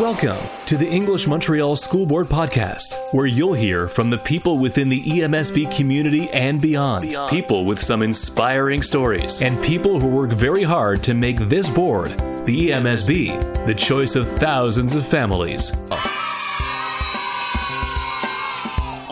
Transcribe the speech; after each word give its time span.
Welcome 0.00 0.44
to 0.66 0.76
the 0.76 0.86
English 0.86 1.26
Montreal 1.26 1.74
School 1.74 2.04
Board 2.04 2.26
Podcast, 2.26 3.14
where 3.14 3.24
you'll 3.24 3.54
hear 3.54 3.88
from 3.88 4.10
the 4.10 4.18
people 4.18 4.58
within 4.58 4.90
the 4.90 5.02
EMSB 5.02 5.74
community 5.74 6.28
and 6.32 6.60
beyond. 6.60 7.08
beyond. 7.08 7.30
People 7.30 7.64
with 7.64 7.80
some 7.80 8.02
inspiring 8.02 8.82
stories, 8.82 9.40
and 9.40 9.58
people 9.64 9.98
who 9.98 10.08
work 10.08 10.32
very 10.32 10.64
hard 10.64 11.02
to 11.04 11.14
make 11.14 11.38
this 11.38 11.70
board, 11.70 12.10
the 12.44 12.72
EMSB, 12.72 13.64
the 13.64 13.74
choice 13.74 14.16
of 14.16 14.28
thousands 14.32 14.96
of 14.96 15.08
families. 15.08 15.72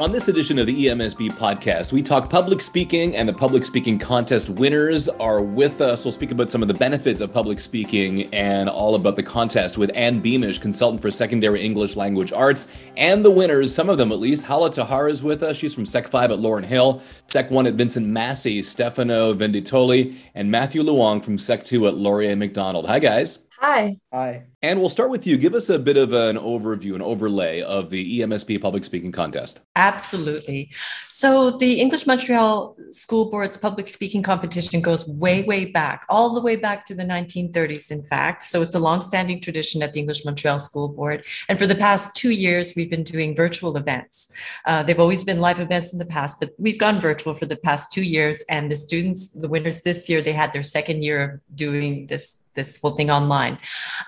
On 0.05 0.12
this 0.12 0.29
edition 0.29 0.59
of 0.59 0.66
the 0.66 0.89
EMSB 0.89 1.30
podcast, 1.30 1.91
we 1.91 2.02
talk 2.02 2.29
public 2.29 2.61
speaking, 2.61 3.16
and 3.16 3.27
the 3.27 3.32
public 3.32 3.64
speaking 3.64 3.98
contest 3.98 4.50
winners 4.50 5.09
are 5.09 5.43
with 5.43 5.80
us. 5.80 6.05
We'll 6.05 6.12
speak 6.12 6.30
about 6.30 6.50
some 6.50 6.61
of 6.61 6.69
the 6.69 6.75
benefits 6.75 7.23
of 7.23 7.32
public 7.32 7.59
speaking 7.59 8.29
and 8.34 8.69
all 8.69 8.96
about 8.96 9.16
the 9.16 9.23
contest 9.23 9.79
with 9.79 9.91
Anne 9.95 10.20
Beamish, 10.20 10.59
consultant 10.59 11.01
for 11.01 11.11
secondary 11.11 11.64
English 11.64 11.97
language 11.97 12.34
arts, 12.34 12.69
and 12.98 13.25
the 13.25 13.30
winners, 13.30 13.75
some 13.75 13.88
of 13.88 13.97
them 13.97 14.12
at 14.12 14.19
least. 14.19 14.45
Hala 14.45 14.70
Tahar 14.70 15.09
is 15.09 15.23
with 15.23 15.42
us. 15.42 15.56
She's 15.56 15.73
from 15.73 15.87
Sec 15.87 16.06
5 16.06 16.33
at 16.33 16.39
Laurenhill, 16.39 17.00
Sec 17.30 17.50
1 17.50 17.66
at 17.66 17.73
Vincent 17.73 18.06
Massey, 18.06 18.61
Stefano 18.61 19.33
Venditoli, 19.33 20.16
and 20.34 20.50
Matthew 20.50 20.83
Luong 20.83 21.25
from 21.25 21.39
Sec 21.39 21.64
2 21.64 21.86
at 21.86 21.95
Laurier 21.95 22.36
Macdonald. 22.36 22.86
Hi, 22.89 22.98
guys. 22.98 23.44
Hi. 23.60 23.96
Hi. 24.12 24.44
And 24.62 24.80
we'll 24.80 24.88
start 24.88 25.10
with 25.10 25.26
you. 25.26 25.36
Give 25.36 25.54
us 25.54 25.68
a 25.68 25.78
bit 25.78 25.96
of 25.96 26.12
an 26.12 26.36
overview, 26.36 26.94
an 26.94 27.02
overlay 27.02 27.62
of 27.62 27.90
the 27.90 28.20
EMSB 28.20 28.60
Public 28.60 28.84
Speaking 28.84 29.12
Contest. 29.12 29.60
Absolutely. 29.77 30.70
So, 31.08 31.50
the 31.50 31.80
English 31.80 32.06
Montreal 32.06 32.77
School 32.90 33.30
Board's 33.30 33.56
public 33.56 33.86
speaking 33.86 34.22
competition 34.22 34.80
goes 34.80 35.08
way, 35.08 35.42
way 35.42 35.66
back, 35.66 36.04
all 36.08 36.34
the 36.34 36.40
way 36.40 36.56
back 36.56 36.84
to 36.86 36.94
the 36.94 37.04
1930s, 37.04 37.90
in 37.90 38.02
fact. 38.02 38.42
So, 38.42 38.60
it's 38.60 38.74
a 38.74 38.78
long-standing 38.78 39.40
tradition 39.40 39.82
at 39.82 39.92
the 39.92 40.00
English 40.00 40.24
Montreal 40.24 40.58
School 40.58 40.88
Board. 40.88 41.24
And 41.48 41.58
for 41.58 41.66
the 41.66 41.74
past 41.74 42.16
two 42.16 42.30
years, 42.30 42.74
we've 42.74 42.91
been 42.91 43.05
doing 43.05 43.36
virtual 43.36 43.77
events. 43.77 44.33
Uh, 44.66 44.83
they've 44.83 45.00
always 45.00 45.24
been 45.24 45.41
live 45.41 45.61
events 45.61 45.92
in 45.92 45.98
the 45.98 46.06
past, 46.06 46.41
but 46.41 46.50
we've 46.58 46.78
gone 46.78 46.96
virtual 46.96 47.34
for 47.34 47.46
the 47.46 47.56
past 47.56 47.92
two 47.92 48.02
years. 48.02 48.42
And 48.48 48.70
the 48.70 48.77
students, 48.77 49.28
the 49.28 49.48
winners 49.48 49.83
this 49.83 50.08
year, 50.08 50.22
they 50.22 50.33
had 50.33 50.52
their 50.52 50.62
second 50.62 51.02
year 51.02 51.22
of 51.22 51.56
doing 51.56 52.06
this 52.06 52.44
this 52.55 52.78
whole 52.80 52.92
thing 52.92 53.10
online. 53.10 53.58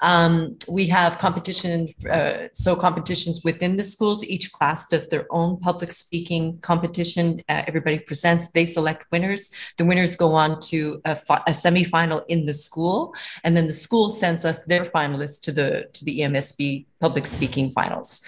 Um, 0.02 0.56
we 0.68 0.86
have 0.88 1.18
competition, 1.18 1.88
uh, 2.10 2.48
so 2.52 2.76
competitions 2.76 3.42
within 3.44 3.76
the 3.76 3.84
schools. 3.84 4.24
Each 4.24 4.50
class 4.52 4.86
does 4.86 5.08
their 5.08 5.26
own 5.30 5.58
public 5.58 5.92
speaking 5.92 6.58
competition. 6.60 7.42
Uh, 7.48 7.62
everybody 7.66 7.98
presents. 7.98 8.48
They 8.48 8.64
select 8.64 9.06
winners. 9.12 9.50
The 9.78 9.84
winners 9.84 10.16
go 10.16 10.34
on 10.34 10.60
to 10.60 11.00
a, 11.04 11.16
fi- 11.16 11.42
a 11.46 11.50
semifinal 11.50 12.24
in 12.28 12.46
the 12.46 12.54
school, 12.54 13.14
and 13.44 13.56
then 13.56 13.66
the 13.66 13.72
school 13.72 14.10
sends 14.10 14.44
us 14.44 14.64
their 14.64 14.84
finalists 14.84 15.40
to 15.42 15.52
the 15.52 15.88
to 15.92 16.04
the 16.04 16.20
EMSB 16.20 16.86
public 17.00 17.26
speaking 17.26 17.70
finals. 17.72 18.22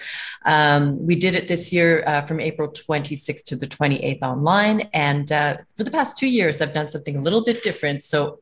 Um, 0.45 1.05
we 1.05 1.15
did 1.15 1.35
it 1.35 1.47
this 1.47 1.73
year 1.73 2.03
uh, 2.05 2.25
from 2.25 2.39
April 2.39 2.69
26th 2.69 3.43
to 3.45 3.55
the 3.55 3.67
28th 3.67 4.21
online, 4.21 4.81
and 4.93 5.31
uh, 5.31 5.57
for 5.75 5.83
the 5.83 5.91
past 5.91 6.17
two 6.17 6.27
years, 6.27 6.61
I've 6.61 6.73
done 6.73 6.89
something 6.89 7.15
a 7.15 7.21
little 7.21 7.43
bit 7.43 7.63
different. 7.63 8.03
So 8.03 8.39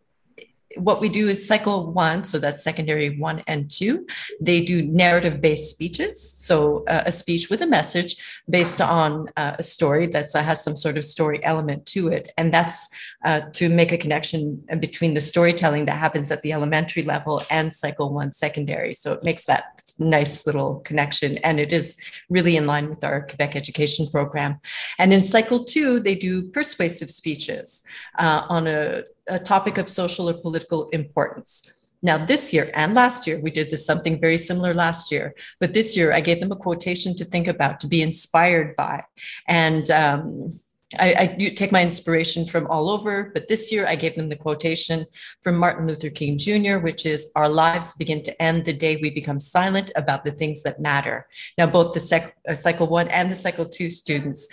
what 0.80 1.02
we 1.02 1.10
do 1.10 1.30
is 1.30 1.48
cycle 1.48 1.92
one, 1.92 2.26
so 2.26 2.40
that's 2.40 2.64
secondary 2.64 3.18
one 3.18 3.42
and 3.48 3.70
two. 3.70 4.06
They 4.42 4.62
do 4.62 4.84
narrative 4.88 5.42
based 5.42 5.70
speeches. 5.70 6.22
So 6.22 6.86
uh, 6.86 7.04
a 7.06 7.12
speech 7.12 7.50
with 7.50 7.62
a 7.62 7.68
message 7.68 8.16
based 8.50 8.82
on 8.82 9.28
uh, 9.38 9.56
a 9.60 9.64
story 9.64 10.08
that 10.08 10.36
uh, 10.36 10.44
has 10.44 10.64
some 10.64 10.76
sort 10.76 10.98
of 10.98 11.06
story 11.06 11.44
element 11.44 11.86
to 11.88 12.10
it. 12.10 12.32
And 12.38 12.54
that's 12.54 12.90
uh, 13.26 13.42
to 13.54 13.70
make 13.70 13.92
a 13.92 13.98
connection 13.98 14.64
between 14.80 15.14
the 15.14 15.22
storytelling 15.22 15.86
that 15.86 15.98
happens 15.98 16.32
at 16.32 16.42
the 16.42 16.54
elementary 16.54 17.04
level 17.04 17.44
and 17.50 17.74
cycle 17.74 18.14
one 18.14 18.32
secondary. 18.32 18.94
So 18.94 19.14
it 19.14 19.24
makes 19.24 19.46
that 19.46 19.84
nice 20.00 20.46
little 20.46 20.80
connection. 20.80 21.38
And 21.40 21.60
it 21.60 21.74
is 21.74 21.98
really 22.30 22.56
in 22.56 22.66
line 22.68 22.90
with 22.90 23.04
our 23.04 23.26
Quebec 23.26 23.56
education 23.56 24.08
program. 24.08 24.60
And 24.98 25.14
in 25.14 25.24
cycle 25.24 25.64
two, 25.64 26.00
they 26.00 26.16
do 26.16 26.50
persuasive 26.50 27.10
speeches 27.10 27.84
uh, 28.18 28.44
on 28.50 28.68
a 28.68 29.04
a 29.28 29.40
topic 29.40 29.78
of 29.78 29.90
social 29.90 30.30
or 30.30 30.34
political 30.34 30.90
importance. 30.90 31.88
Now, 32.04 32.24
this 32.24 32.54
year 32.54 32.70
and 32.76 32.94
last 32.94 33.26
year, 33.26 33.40
we 33.40 33.50
did 33.50 33.72
this 33.72 33.86
something 33.86 34.22
very 34.22 34.38
similar 34.38 34.74
last 34.74 35.12
year, 35.12 35.34
but 35.60 35.74
this 35.74 35.98
year 35.98 36.14
I 36.14 36.22
gave 36.22 36.40
them 36.40 36.52
a 36.52 36.56
quotation 36.56 37.16
to 37.16 37.26
think 37.26 37.48
about, 37.48 37.80
to 37.80 37.88
be 37.88 38.02
inspired 38.02 38.76
by. 38.76 39.04
And 39.48 39.90
um, 39.90 40.52
I, 40.98 41.16
I, 41.20 41.50
take 41.50 41.74
my 41.74 41.82
inspiration 41.84 42.46
from 42.46 42.66
all 42.68 42.90
over, 42.90 43.30
but 43.34 43.50
this 43.50 43.74
year 43.74 43.86
I 43.86 43.98
gave 43.98 44.16
them 44.16 44.30
the 44.30 44.38
quotation 44.38 45.06
from 45.42 45.58
Martin 45.58 45.86
Luther 45.86 46.10
King 46.10 46.38
Jr., 46.38 46.78
which 46.78 47.06
is 47.06 47.30
Our 47.36 47.50
lives 47.50 47.94
begin 47.96 48.22
to 48.24 48.42
end 48.42 48.64
the 48.64 48.72
day 48.72 48.96
we 48.96 49.10
become 49.10 49.38
silent 49.38 49.92
about 49.98 50.24
the 50.24 50.32
things 50.32 50.64
that 50.64 50.80
matter. 50.80 51.28
Now, 51.58 51.66
both 51.66 51.94
the 51.94 52.00
sec, 52.00 52.38
uh, 52.48 52.54
cycle 52.54 52.88
one 52.88 53.10
and 53.10 53.30
the 53.30 53.36
cycle 53.36 53.66
two 53.66 53.90
students 53.90 54.48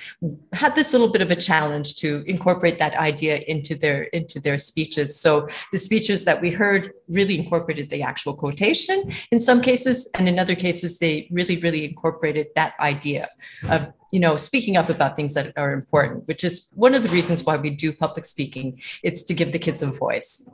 had 0.53 0.75
this 0.75 0.93
little 0.93 1.09
bit 1.09 1.23
of 1.23 1.31
a 1.31 1.37
challenge 1.37 1.95
to 1.97 2.25
incorporate 2.27 2.81
that 2.81 2.97
idea 2.97 3.37
into 3.47 3.77
their, 3.77 4.05
into 4.05 4.41
their 4.41 4.59
speeches. 4.59 5.21
So 5.21 5.47
the 5.71 5.79
speeches 5.79 6.25
that 6.25 6.41
we 6.41 6.51
heard 6.51 6.89
really 7.09 7.39
incorporated 7.39 7.91
the 7.91 8.03
actual 8.03 8.35
quotation 8.35 9.13
in 9.31 9.39
some 9.39 9.61
cases, 9.61 10.11
and 10.15 10.29
in 10.29 10.41
other 10.41 10.57
cases, 10.57 10.99
they 10.99 11.29
really, 11.31 11.59
really 11.59 11.85
incorporated 11.85 12.49
that 12.57 12.75
idea 12.81 13.29
of 13.69 13.93
you 14.15 14.21
know, 14.21 14.37
speaking 14.37 14.77
up 14.77 14.89
about 14.89 15.17
things 15.17 15.35
that 15.35 15.53
are 15.57 15.73
important, 15.73 16.29
which 16.29 16.45
is 16.45 16.73
one 16.77 16.95
of 16.95 17.03
the 17.03 17.09
reasons 17.09 17.43
why 17.43 17.57
we 17.57 17.71
do 17.71 17.93
public 17.93 18.25
speaking. 18.25 18.81
It's 19.03 19.25
to 19.25 19.35
give 19.35 19.51
the 19.51 19.59
kids 19.59 19.83
a 19.83 19.89
voice. 19.89 20.49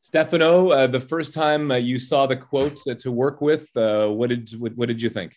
Stefano, 0.00 0.70
uh, 0.70 0.88
the 0.88 0.98
first 0.98 1.32
time 1.32 1.70
uh, 1.70 1.76
you 1.76 2.00
saw 2.00 2.26
the 2.26 2.34
quote 2.36 2.80
uh, 2.88 2.94
to 2.94 3.12
work 3.12 3.40
with, 3.40 3.64
uh, 3.76 4.08
what 4.08 4.30
did 4.30 4.50
what, 4.58 4.72
what, 4.76 4.88
did 4.88 5.00
you 5.00 5.08
think? 5.08 5.36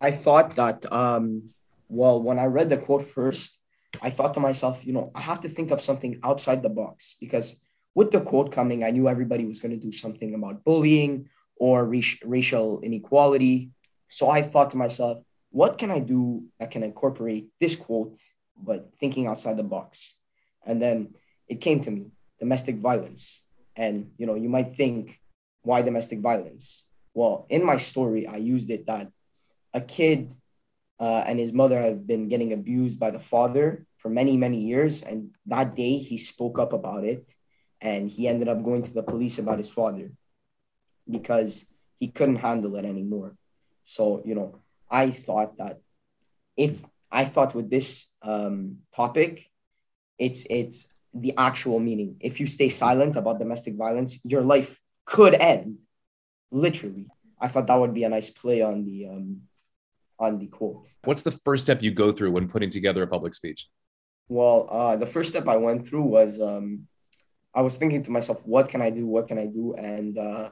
I 0.00 0.10
thought 0.10 0.56
that, 0.56 0.90
um, 0.90 1.50
well, 1.90 2.22
when 2.22 2.38
I 2.38 2.46
read 2.46 2.70
the 2.70 2.78
quote 2.78 3.04
first, 3.04 3.60
I 4.00 4.08
thought 4.08 4.32
to 4.34 4.40
myself, 4.40 4.86
you 4.86 4.94
know, 4.94 5.10
I 5.14 5.20
have 5.20 5.42
to 5.42 5.50
think 5.50 5.70
of 5.70 5.82
something 5.82 6.18
outside 6.22 6.62
the 6.62 6.70
box 6.70 7.16
because 7.20 7.60
with 7.94 8.10
the 8.10 8.22
quote 8.22 8.52
coming, 8.52 8.84
I 8.84 8.90
knew 8.90 9.06
everybody 9.06 9.44
was 9.44 9.60
going 9.60 9.78
to 9.78 9.86
do 9.88 9.92
something 9.92 10.34
about 10.34 10.64
bullying 10.64 11.28
or 11.56 11.84
racial 11.84 12.80
inequality. 12.80 13.72
So 14.08 14.30
I 14.30 14.40
thought 14.40 14.70
to 14.70 14.78
myself, 14.78 15.20
what 15.56 15.78
can 15.78 15.90
I 15.90 16.00
do 16.00 16.44
that 16.60 16.70
can 16.70 16.82
incorporate 16.82 17.48
this 17.58 17.74
quote, 17.76 18.18
but 18.68 18.94
thinking 19.00 19.26
outside 19.26 19.56
the 19.56 19.64
box? 19.64 20.14
And 20.66 20.82
then 20.82 21.14
it 21.48 21.62
came 21.62 21.80
to 21.80 21.90
me 21.90 22.12
domestic 22.38 22.76
violence. 22.76 23.42
And, 23.74 24.10
you 24.18 24.26
know, 24.26 24.34
you 24.34 24.50
might 24.50 24.76
think, 24.76 25.18
why 25.62 25.80
domestic 25.80 26.20
violence? 26.20 26.84
Well, 27.14 27.46
in 27.48 27.64
my 27.64 27.78
story, 27.78 28.26
I 28.26 28.36
used 28.36 28.70
it 28.70 28.84
that 28.84 29.08
a 29.72 29.80
kid 29.80 30.34
uh, 31.00 31.24
and 31.26 31.38
his 31.38 31.54
mother 31.54 31.80
have 31.80 32.06
been 32.06 32.28
getting 32.28 32.52
abused 32.52 33.00
by 33.00 33.10
the 33.10 33.26
father 33.32 33.86
for 33.96 34.10
many, 34.10 34.36
many 34.36 34.60
years. 34.60 35.00
And 35.00 35.30
that 35.46 35.74
day 35.74 35.96
he 35.96 36.18
spoke 36.18 36.58
up 36.58 36.74
about 36.74 37.04
it 37.04 37.32
and 37.80 38.10
he 38.10 38.28
ended 38.28 38.48
up 38.48 38.62
going 38.62 38.82
to 38.82 38.92
the 38.92 39.02
police 39.02 39.38
about 39.38 39.56
his 39.56 39.72
father 39.72 40.10
because 41.10 41.64
he 41.98 42.08
couldn't 42.08 42.44
handle 42.44 42.76
it 42.76 42.84
anymore. 42.84 43.38
So, 43.84 44.20
you 44.26 44.34
know, 44.34 44.60
I 44.90 45.10
thought 45.10 45.58
that 45.58 45.80
if 46.56 46.84
I 47.10 47.24
thought 47.24 47.54
with 47.54 47.70
this 47.70 48.08
um, 48.22 48.78
topic, 48.94 49.50
it's 50.18 50.46
it's 50.50 50.88
the 51.14 51.34
actual 51.36 51.80
meaning. 51.80 52.16
If 52.20 52.40
you 52.40 52.46
stay 52.46 52.68
silent 52.68 53.16
about 53.16 53.38
domestic 53.38 53.74
violence, 53.76 54.18
your 54.24 54.42
life 54.42 54.80
could 55.04 55.34
end, 55.34 55.78
literally. 56.50 57.06
I 57.40 57.48
thought 57.48 57.66
that 57.66 57.78
would 57.78 57.94
be 57.94 58.04
a 58.04 58.08
nice 58.08 58.30
play 58.30 58.62
on 58.62 58.84
the 58.84 59.08
um, 59.08 59.42
on 60.18 60.38
the 60.38 60.46
quote. 60.46 60.88
What's 61.04 61.22
the 61.22 61.30
first 61.30 61.64
step 61.64 61.82
you 61.82 61.90
go 61.90 62.12
through 62.12 62.32
when 62.32 62.48
putting 62.48 62.70
together 62.70 63.02
a 63.02 63.06
public 63.06 63.34
speech? 63.34 63.68
Well, 64.28 64.68
uh, 64.70 64.96
the 64.96 65.06
first 65.06 65.30
step 65.30 65.46
I 65.46 65.56
went 65.56 65.86
through 65.86 66.02
was 66.02 66.40
um, 66.40 66.88
I 67.54 67.62
was 67.62 67.76
thinking 67.76 68.02
to 68.04 68.10
myself, 68.10 68.44
what 68.44 68.68
can 68.68 68.82
I 68.82 68.90
do? 68.90 69.06
What 69.06 69.28
can 69.28 69.38
I 69.38 69.46
do? 69.46 69.74
And 69.74 70.18
uh, 70.18 70.50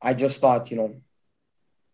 I 0.00 0.14
just 0.14 0.40
thought, 0.40 0.70
you 0.70 0.76
know, 0.76 0.94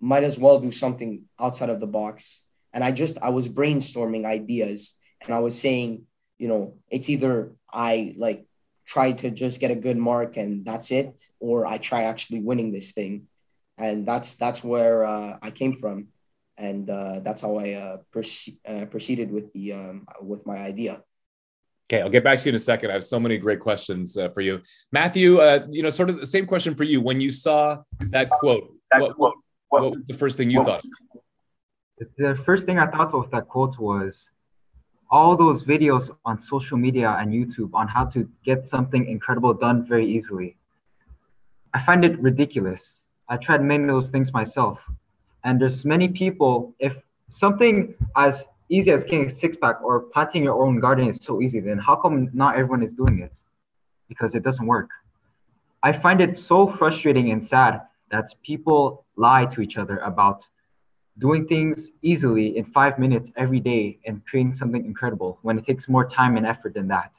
might 0.01 0.25
as 0.25 0.39
well 0.39 0.61
do 0.61 0.71
something 0.71 1.23
outside 1.39 1.71
of 1.71 1.81
the 1.81 1.87
box. 1.87 2.45
And 2.73 2.85
I 2.85 2.93
just, 2.93 3.19
I 3.21 3.31
was 3.31 3.49
brainstorming 3.49 4.25
ideas 4.25 4.95
and 5.23 5.35
I 5.35 5.41
was 5.41 5.61
saying, 5.61 6.03
you 6.39 6.49
know, 6.49 6.77
it's 6.89 7.09
either 7.09 7.53
I 7.73 8.15
like 8.17 8.47
try 8.87 9.13
to 9.13 9.31
just 9.31 9.61
get 9.61 9.71
a 9.71 9.75
good 9.75 9.97
mark 9.97 10.37
and 10.37 10.65
that's 10.65 10.91
it, 10.91 11.21
or 11.41 11.67
I 11.67 11.79
try 11.79 12.05
actually 12.05 12.41
winning 12.41 12.73
this 12.73 12.93
thing. 12.93 13.27
And 13.77 14.07
that's, 14.07 14.37
that's 14.37 14.63
where 14.63 15.05
uh, 15.05 15.39
I 15.43 15.51
came 15.51 15.77
from. 15.77 16.09
And 16.57 16.91
uh, 16.91 17.21
that's 17.21 17.43
how 17.43 17.57
I 17.57 17.73
uh, 17.73 17.97
uh, 18.67 18.85
proceeded 18.87 19.31
with 19.31 19.53
the, 19.53 19.73
um, 19.73 20.07
with 20.21 20.47
my 20.47 20.59
idea. 20.59 21.03
Okay, 21.91 22.03
I'll 22.03 22.11
get 22.11 22.25
back 22.25 22.39
to 22.41 22.45
you 22.45 22.51
in 22.51 22.55
a 22.55 22.59
second. 22.59 22.91
I 22.91 22.95
have 22.95 23.05
so 23.05 23.19
many 23.19 23.39
great 23.39 23.61
questions 23.61 24.19
uh, 24.19 24.29
for 24.29 24.43
you, 24.43 24.61
Matthew. 24.93 25.39
Uh, 25.39 25.67
you 25.71 25.83
know, 25.83 25.89
sort 25.89 26.11
of 26.11 26.21
the 26.21 26.27
same 26.27 26.45
question 26.45 26.75
for 26.75 26.85
you. 26.85 27.01
When 27.01 27.19
you 27.19 27.31
saw 27.31 27.79
that 28.11 28.29
quote, 28.29 28.75
that 28.91 29.01
what, 29.01 29.17
quote 29.17 29.35
what, 29.69 29.83
what 29.83 29.93
was 29.93 30.03
the 30.07 30.15
first 30.15 30.37
thing 30.37 30.51
you 30.51 30.65
thought? 30.65 30.85
The 32.17 32.39
first 32.45 32.65
thing 32.65 32.79
I 32.79 32.87
thought 32.87 33.13
of 33.13 33.31
that 33.33 33.49
quote 33.49 33.79
was 33.79 34.29
all 35.11 35.37
those 35.37 35.65
videos 35.65 36.15
on 36.25 36.41
social 36.41 36.77
media 36.77 37.17
and 37.19 37.33
YouTube 37.33 37.71
on 37.75 37.89
how 37.89 38.05
to 38.07 38.29
get 38.45 38.67
something 38.67 39.09
incredible 39.09 39.55
done 39.55 39.87
very 39.87 40.07
easily. 40.07 40.57
I 41.75 41.81
find 41.85 42.05
it 42.05 42.19
ridiculous 42.21 43.09
I 43.29 43.37
tried 43.37 43.63
many 43.63 43.85
of 43.85 43.89
those 43.89 44.11
things 44.11 44.33
myself. 44.33 44.81
And 45.45 45.61
there's 45.61 45.85
many 45.85 46.09
people, 46.09 46.75
if 46.79 46.97
something 47.29 47.95
as 48.17 48.45
easy 48.71 48.91
as 48.91 49.05
getting 49.05 49.27
a 49.27 49.31
six 49.31 49.57
pack 49.57 49.83
or 49.83 50.01
planting 50.01 50.45
your 50.45 50.63
own 50.63 50.81
garden 50.81 51.09
is 51.09 51.19
so 51.23 51.43
easy, 51.43 51.61
then 51.61 51.79
how 51.79 51.97
come 51.97 52.31
not 52.33 52.57
everyone 52.57 52.83
is 52.83 52.95
doing 52.95 53.21
it? 53.21 53.37
Because 54.09 54.35
it 54.35 54.43
doesn't 54.43 54.67
work. 54.67 54.89
I 55.83 55.93
find 55.93 56.21
it 56.21 56.39
so 56.39 56.67
frustrating 56.67 57.31
and 57.31 57.47
sad 57.47 57.83
that 58.11 58.33
people 58.43 59.05
lie 59.17 59.47
to 59.47 59.61
each 59.61 59.77
other 59.77 59.99
about 59.99 60.45
doing 61.19 61.47
things 61.47 61.91
easily 62.03 62.57
in 62.57 62.65
five 62.65 62.99
minutes 62.99 63.31
every 63.37 63.61
day 63.61 63.99
and 64.07 64.25
creating 64.27 64.55
something 64.55 64.85
incredible 64.85 65.39
when 65.43 65.59
it 65.59 65.67
takes 65.67 65.89
more 65.89 66.09
time 66.09 66.37
and 66.37 66.47
effort 66.47 66.75
than 66.75 66.89
that. 66.89 67.13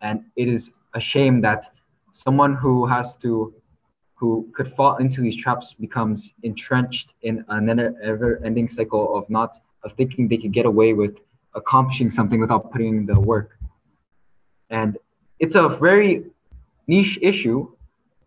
And 0.00 0.24
it 0.36 0.48
is 0.48 0.70
a 0.94 1.00
shame 1.00 1.40
that 1.42 1.72
someone 2.12 2.54
who 2.54 2.86
has 2.86 3.16
to 3.16 3.54
who 4.14 4.46
could 4.54 4.74
fall 4.76 4.96
into 4.98 5.22
these 5.22 5.34
traps 5.34 5.74
becomes 5.80 6.34
entrenched 6.42 7.14
in 7.22 7.42
an 7.48 7.80
ever-ending 8.04 8.68
cycle 8.68 9.16
of 9.16 9.28
not 9.30 9.56
of 9.82 9.92
thinking 9.96 10.28
they 10.28 10.36
could 10.36 10.52
get 10.52 10.66
away 10.66 10.92
with 10.92 11.16
accomplishing 11.54 12.10
something 12.10 12.38
without 12.38 12.70
putting 12.70 12.88
in 12.98 13.06
the 13.06 13.18
work. 13.18 13.56
And 14.68 14.98
it's 15.38 15.54
a 15.54 15.68
very 15.68 16.26
niche 16.86 17.18
issue. 17.22 17.72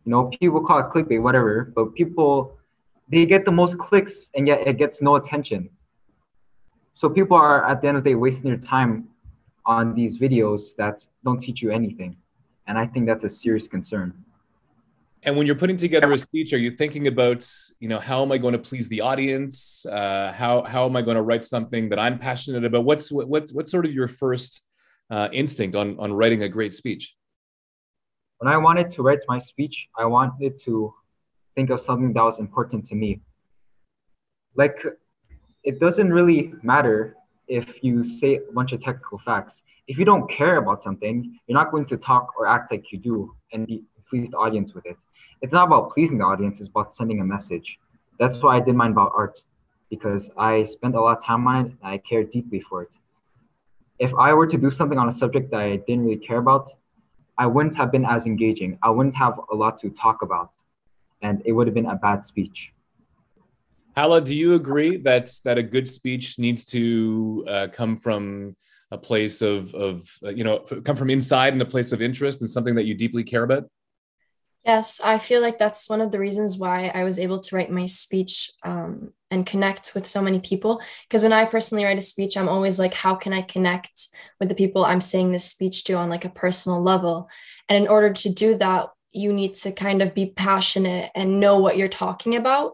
You 0.06 0.12
know, 0.12 0.32
people 0.40 0.62
call 0.62 0.80
it 0.80 0.88
clickbait, 0.94 1.22
whatever, 1.22 1.72
but 1.76 1.94
people 1.96 2.58
they 3.10 3.26
get 3.26 3.46
the 3.46 3.52
most 3.52 3.78
clicks 3.78 4.30
and 4.36 4.48
yet 4.48 4.66
it 4.68 4.78
gets 4.78 5.02
no 5.02 5.16
attention. 5.16 5.70
So 6.94 7.10
people 7.10 7.38
are 7.38 7.66
at 7.70 7.82
the 7.82 7.88
end 7.88 7.98
of 7.98 8.04
the 8.04 8.12
day 8.12 8.16
wasting 8.16 8.46
their 8.46 8.58
time 8.58 9.08
on 9.66 9.94
these 9.94 10.18
videos 10.18 10.76
that 10.78 11.06
don't 11.24 11.40
teach 11.40 11.62
you 11.62 11.72
anything. 11.72 12.16
And 12.68 12.78
I 12.78 12.86
think 12.86 13.06
that's 13.06 13.24
a 13.24 13.30
serious 13.30 13.68
concern. 13.68 14.14
And 15.26 15.38
when 15.38 15.48
you're 15.48 15.56
putting 15.56 15.78
together 15.78 16.12
a 16.12 16.18
speech, 16.18 16.52
are 16.54 16.58
you 16.58 16.72
thinking 16.72 17.08
about, 17.08 17.50
you 17.80 17.88
know, 17.88 18.00
how 18.00 18.22
am 18.24 18.32
I 18.32 18.38
going 18.38 18.52
to 18.54 18.60
please 18.60 18.90
the 18.90 19.02
audience? 19.02 19.86
Uh, 19.86 20.34
how 20.36 20.64
how 20.64 20.86
am 20.86 20.98
I 20.98 21.02
going 21.02 21.16
to 21.16 21.22
write 21.22 21.46
something 21.46 21.90
that 21.90 22.00
I'm 22.00 22.20
passionate 22.20 22.66
about? 22.66 22.84
What's 22.84 23.12
what 23.12 23.30
what 23.30 23.50
what's 23.52 23.72
sort 23.72 23.86
of 23.86 23.94
your 23.94 24.10
first 24.10 24.62
uh, 25.10 25.30
instinct 25.32 25.76
on 25.76 25.98
on 25.98 26.12
writing 26.12 26.44
a 26.44 26.50
great 26.50 26.74
speech? 26.74 27.16
When 28.44 28.54
I 28.54 28.58
wanted 28.58 28.92
to 28.92 29.04
write 29.04 29.24
my 29.30 29.40
speech, 29.40 29.88
I 29.98 30.04
wanted 30.04 30.60
to 30.64 30.94
think 31.56 31.70
of 31.70 31.80
something 31.80 32.12
that 32.12 32.24
was 32.24 32.40
important 32.40 32.86
to 32.88 32.96
me. 32.96 33.22
Like, 34.56 34.76
it 35.64 35.80
doesn't 35.80 36.12
really 36.12 36.54
matter 36.62 37.16
if 37.48 37.66
you 37.82 38.04
say 38.06 38.36
a 38.36 38.52
bunch 38.52 38.74
of 38.74 38.82
technical 38.82 39.20
facts. 39.20 39.62
If 39.88 39.98
you 39.98 40.04
don't 40.04 40.30
care 40.30 40.58
about 40.58 40.84
something, 40.84 41.40
you're 41.48 41.58
not 41.58 41.72
going 41.72 41.86
to 41.86 41.96
talk 41.96 42.34
or 42.38 42.46
act 42.46 42.70
like 42.70 42.92
you 42.92 42.98
do 42.98 43.34
and 43.54 43.66
please 44.10 44.30
the 44.32 44.38
audience 44.38 44.74
with 44.74 44.86
it 44.88 44.98
it's 45.44 45.54
not 45.54 45.68
about 45.68 45.92
pleasing 45.92 46.18
the 46.18 46.26
audience, 46.26 46.60
it's 46.60 46.70
about 46.70 46.96
sending 46.96 47.20
a 47.20 47.26
message. 47.26 47.78
That's 48.18 48.38
why 48.42 48.58
I 48.58 48.60
did 48.62 48.76
mine 48.76 48.92
about 48.92 49.12
art, 49.14 49.44
because 49.90 50.30
I 50.38 50.64
spent 50.64 50.96
a 50.96 51.02
lot 51.02 51.18
of 51.18 51.24
time 51.24 51.46
on 51.48 51.66
it 51.66 51.72
and 51.72 51.78
I 51.84 51.98
care 51.98 52.24
deeply 52.24 52.62
for 52.62 52.84
it. 52.84 52.90
If 54.00 54.14
I 54.16 54.34
were 54.34 54.48
to 54.48 54.58
do 54.58 54.72
something 54.72 54.98
on 54.98 55.10
a 55.10 55.12
subject 55.12 55.52
that 55.52 55.60
I 55.60 55.76
didn't 55.86 56.06
really 56.06 56.26
care 56.26 56.38
about, 56.38 56.72
I 57.38 57.48
wouldn't 57.48 57.76
have 57.76 57.92
been 57.92 58.06
as 58.06 58.26
engaging. 58.26 58.78
I 58.84 58.90
wouldn't 58.90 59.16
have 59.16 59.40
a 59.52 59.56
lot 59.56 59.80
to 59.82 59.90
talk 59.90 60.22
about, 60.22 60.52
and 61.22 61.42
it 61.46 61.52
would 61.52 61.68
have 61.68 61.74
been 61.74 61.88
a 61.88 61.96
bad 61.96 62.26
speech. 62.26 62.72
Hala, 63.96 64.22
do 64.22 64.36
you 64.36 64.56
agree 64.56 64.98
that 64.98 65.32
that 65.46 65.58
a 65.58 65.64
good 65.64 65.88
speech 65.88 66.40
needs 66.40 66.66
to 66.66 67.46
uh, 67.48 67.68
come 67.72 67.98
from 67.98 68.56
a 68.92 68.98
place 68.98 69.42
of 69.42 69.74
of 69.76 70.10
uh, 70.24 70.30
you 70.30 70.44
know 70.44 70.60
come 70.84 70.96
from 70.96 71.10
inside 71.10 71.54
and 71.54 71.62
a 71.62 71.66
place 71.66 71.92
of 71.92 72.02
interest 72.02 72.42
and 72.42 72.50
something 72.50 72.76
that 72.76 72.86
you 72.86 72.96
deeply 72.96 73.24
care 73.24 73.44
about? 73.44 73.66
Yes, 74.66 75.02
I 75.04 75.18
feel 75.18 75.42
like 75.42 75.58
that's 75.58 75.90
one 75.90 76.00
of 76.00 76.12
the 76.12 76.20
reasons 76.20 76.58
why 76.58 76.88
I 76.88 77.04
was 77.04 77.20
able 77.20 77.40
to 77.40 77.56
write 77.56 77.70
my 77.70 77.86
speech 77.86 78.50
um, 78.64 79.12
and 79.30 79.46
connect 79.46 79.94
with 79.94 80.08
so 80.08 80.22
many 80.22 80.40
people. 80.40 80.82
Because 81.04 81.24
when 81.24 81.34
I 81.34 81.44
personally 81.46 81.84
write 81.84 81.98
a 81.98 82.02
speech, 82.02 82.38
I'm 82.38 82.48
always 82.48 82.80
like, 82.80 82.94
how 82.94 83.16
can 83.16 83.34
I 83.34 83.42
connect 83.42 84.08
with 84.40 84.48
the 84.48 84.56
people 84.56 84.86
I'm 84.86 85.02
saying 85.02 85.32
this 85.32 85.44
speech 85.44 85.84
to 85.86 85.94
on 85.96 86.10
like 86.10 86.24
a 86.24 86.30
personal 86.30 86.82
level? 86.82 87.30
And 87.68 87.84
in 87.84 87.90
order 87.90 88.14
to 88.14 88.30
do 88.30 88.56
that, 88.56 88.90
you 89.12 89.34
need 89.34 89.54
to 89.56 89.74
kind 89.74 90.02
of 90.02 90.14
be 90.14 90.28
passionate 90.28 91.12
and 91.14 91.42
know 91.42 91.60
what 91.60 91.78
you're 91.78 91.90
talking 91.90 92.36
about. 92.36 92.74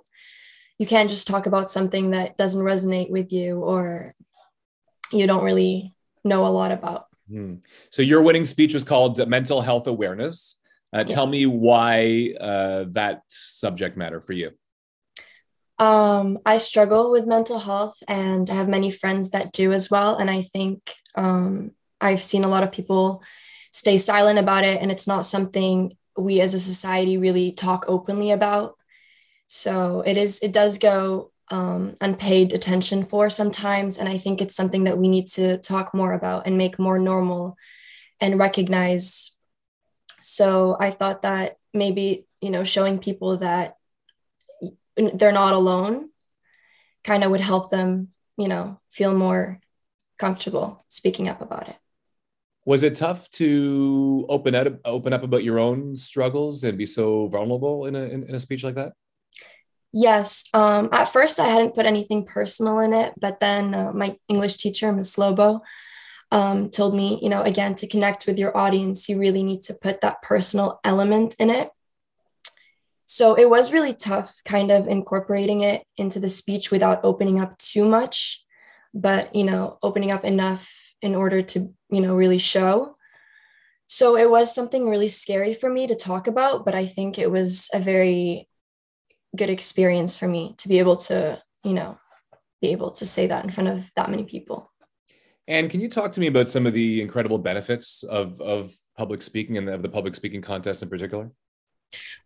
You 0.77 0.85
can't 0.85 1.09
just 1.09 1.27
talk 1.27 1.47
about 1.47 1.71
something 1.71 2.12
that 2.12 2.38
doesn't 2.38 2.63
resonate 2.63 3.09
with 3.09 3.33
you 3.33 3.59
or 3.59 4.13
you 5.12 5.25
don't 5.25 5.44
really 5.44 5.95
know 6.24 6.45
a 6.45 6.50
lot 6.50 6.71
about. 6.71 7.07
Hmm. 7.30 7.56
So 7.89 8.03
your 8.03 8.21
winning 8.21 8.45
speech 8.45 8.74
was 8.75 8.83
called 8.83 9.27
Mental 9.27 9.62
Health 9.62 9.88
Awareness. 9.88 10.56
Uh, 10.91 11.03
yeah. 11.06 11.13
Tell 11.13 11.27
me 11.27 11.45
why 11.45 12.33
uh, 12.39 12.86
that 12.89 13.24
subject 13.27 13.95
matter 13.95 14.21
for 14.21 14.33
you. 14.33 14.51
Um, 15.77 16.39
I 16.45 16.57
struggle 16.57 17.12
with 17.12 17.25
mental 17.25 17.59
health, 17.59 17.97
and 18.07 18.50
I 18.50 18.53
have 18.56 18.68
many 18.68 18.91
friends 18.91 19.31
that 19.31 19.53
do 19.53 19.71
as 19.71 19.89
well. 19.89 20.18
And 20.18 20.30
I 20.30 20.41
think 20.41 20.94
um, 21.15 21.71
I've 22.01 22.21
seen 22.21 22.44
a 22.44 22.50
lot 22.50 22.63
of 22.63 22.71
people 22.71 23.24
stay 23.71 23.97
silent 23.97 24.39
about 24.39 24.65
it, 24.65 24.81
and 24.81 24.91
it's 24.91 25.07
not 25.07 25.25
something 25.25 25.95
we 26.18 26.41
as 26.41 26.53
a 26.53 26.59
society 26.59 27.18
really 27.18 27.53
talk 27.53 27.85
openly 27.88 28.31
about. 28.31 28.75
So 29.47 30.01
it 30.06 30.18
is. 30.18 30.42
It 30.42 30.51
does 30.51 30.80
go 30.80 31.31
um, 31.50 31.95
unpaid 32.01 32.51
attention 32.51 33.03
for 33.03 33.30
sometimes, 33.30 34.00
and 34.00 34.09
I 34.09 34.18
think 34.18 34.42
it's 34.42 34.56
something 34.56 34.83
that 34.83 34.97
we 34.97 35.07
need 35.07 35.27
to 35.30 35.59
talk 35.59 35.94
more 35.94 36.13
about 36.13 36.45
and 36.45 36.57
make 36.57 36.77
more 36.77 37.00
normal, 37.00 37.56
and 38.19 38.38
recognize 38.38 39.31
so 40.21 40.77
I 40.80 40.92
thought 40.92 41.24
that 41.24 41.57
maybe, 41.74 42.27
you 42.42 42.50
know, 42.50 42.63
showing 42.63 43.00
people 43.00 43.38
that 43.38 43.77
they're 44.95 45.31
not 45.31 45.54
alone 45.54 46.10
kind 47.04 47.24
of 47.24 47.31
would 47.31 47.42
help 47.42 47.69
them, 47.69 48.10
you 48.38 48.48
know, 48.48 48.80
feel 48.89 49.13
more 49.13 49.60
comfortable 50.18 50.83
speaking 50.89 51.30
up 51.30 51.42
about 51.42 51.69
it. 51.69 51.77
Was 52.66 52.83
it 52.83 52.95
tough 52.95 53.31
to 53.31 54.25
open 54.30 54.54
up 54.54 54.68
open 54.86 55.13
up 55.13 55.24
about 55.24 55.44
your 55.44 55.60
own 55.60 55.95
struggles 55.95 56.63
and 56.63 56.77
be 56.77 56.86
so 56.86 57.27
vulnerable 57.27 57.86
in 57.86 57.95
a 57.95 58.04
in, 58.04 58.24
in 58.24 58.36
a 58.36 58.39
speech 58.39 58.63
like 58.63 58.75
that? 58.75 58.94
Yes. 59.92 60.44
Um, 60.54 60.89
at 60.92 61.06
first, 61.06 61.39
I 61.39 61.48
hadn't 61.48 61.74
put 61.74 61.88
anything 61.88 62.25
personal 62.25 62.80
in 62.80 62.94
it, 62.94 63.13
but 63.19 63.39
then 63.39 63.74
uh, 63.74 63.92
my 63.92 64.18
English 64.27 64.57
teacher, 64.57 64.92
Ms. 64.92 65.18
Lobo, 65.18 65.62
um, 66.31 66.69
told 66.69 66.95
me, 66.95 67.19
you 67.21 67.29
know, 67.29 67.41
again, 67.41 67.75
to 67.75 67.87
connect 67.87 68.27
with 68.27 68.37
your 68.37 68.55
audience, 68.55 69.09
you 69.09 69.17
really 69.17 69.43
need 69.43 69.63
to 69.63 69.73
put 69.73 70.01
that 70.01 70.21
personal 70.21 70.79
element 70.83 71.35
in 71.39 71.49
it. 71.49 71.71
So 73.05 73.33
it 73.33 73.49
was 73.49 73.73
really 73.73 73.95
tough 73.95 74.39
kind 74.45 74.71
of 74.71 74.87
incorporating 74.87 75.61
it 75.61 75.83
into 75.97 76.19
the 76.19 76.30
speech 76.30 76.69
without 76.69 77.04
opening 77.04 77.39
up 77.39 77.57
too 77.57 77.87
much, 77.87 78.45
but, 78.94 79.33
you 79.35 79.44
know, 79.44 79.80
opening 79.81 80.11
up 80.11 80.23
enough 80.23 80.71
in 81.01 81.15
order 81.15 81.42
to, 81.42 81.73
you 81.89 82.01
know, 82.01 82.15
really 82.15 82.37
show. 82.37 82.95
So 83.87 84.15
it 84.15 84.30
was 84.30 84.54
something 84.54 84.87
really 84.87 85.07
scary 85.07 85.56
for 85.56 85.68
me 85.68 85.87
to 85.87 85.95
talk 85.95 86.27
about, 86.27 86.63
but 86.63 86.75
I 86.75 86.85
think 86.85 87.18
it 87.18 87.31
was 87.31 87.68
a 87.73 87.80
very 87.80 88.47
good 89.35 89.49
experience 89.49 90.15
for 90.15 90.27
me 90.27 90.54
to 90.59 90.68
be 90.68 90.77
able 90.77 90.97
to, 90.97 91.42
you 91.63 91.73
know, 91.73 91.97
be 92.61 92.69
able 92.69 92.92
to 92.92 93.06
say 93.07 93.25
that 93.27 93.44
in 93.44 93.49
front 93.49 93.69
of 93.69 93.92
that 93.95 94.11
many 94.11 94.25
people. 94.25 94.71
And 95.49 95.68
can 95.68 95.81
you 95.81 95.89
talk 95.89 96.11
to 96.11 96.19
me 96.21 96.27
about 96.27 96.47
some 96.47 96.68
of 96.68 96.73
the 96.73 97.01
incredible 97.01 97.39
benefits 97.39 98.03
of, 98.03 98.39
of 98.39 98.71
public 98.95 99.23
speaking 99.23 99.57
and 99.57 99.68
of 99.68 99.81
the 99.81 99.89
public 99.89 100.15
speaking 100.15 100.44
contest 100.44 100.83
in 100.83 100.89
particular? 100.89 101.31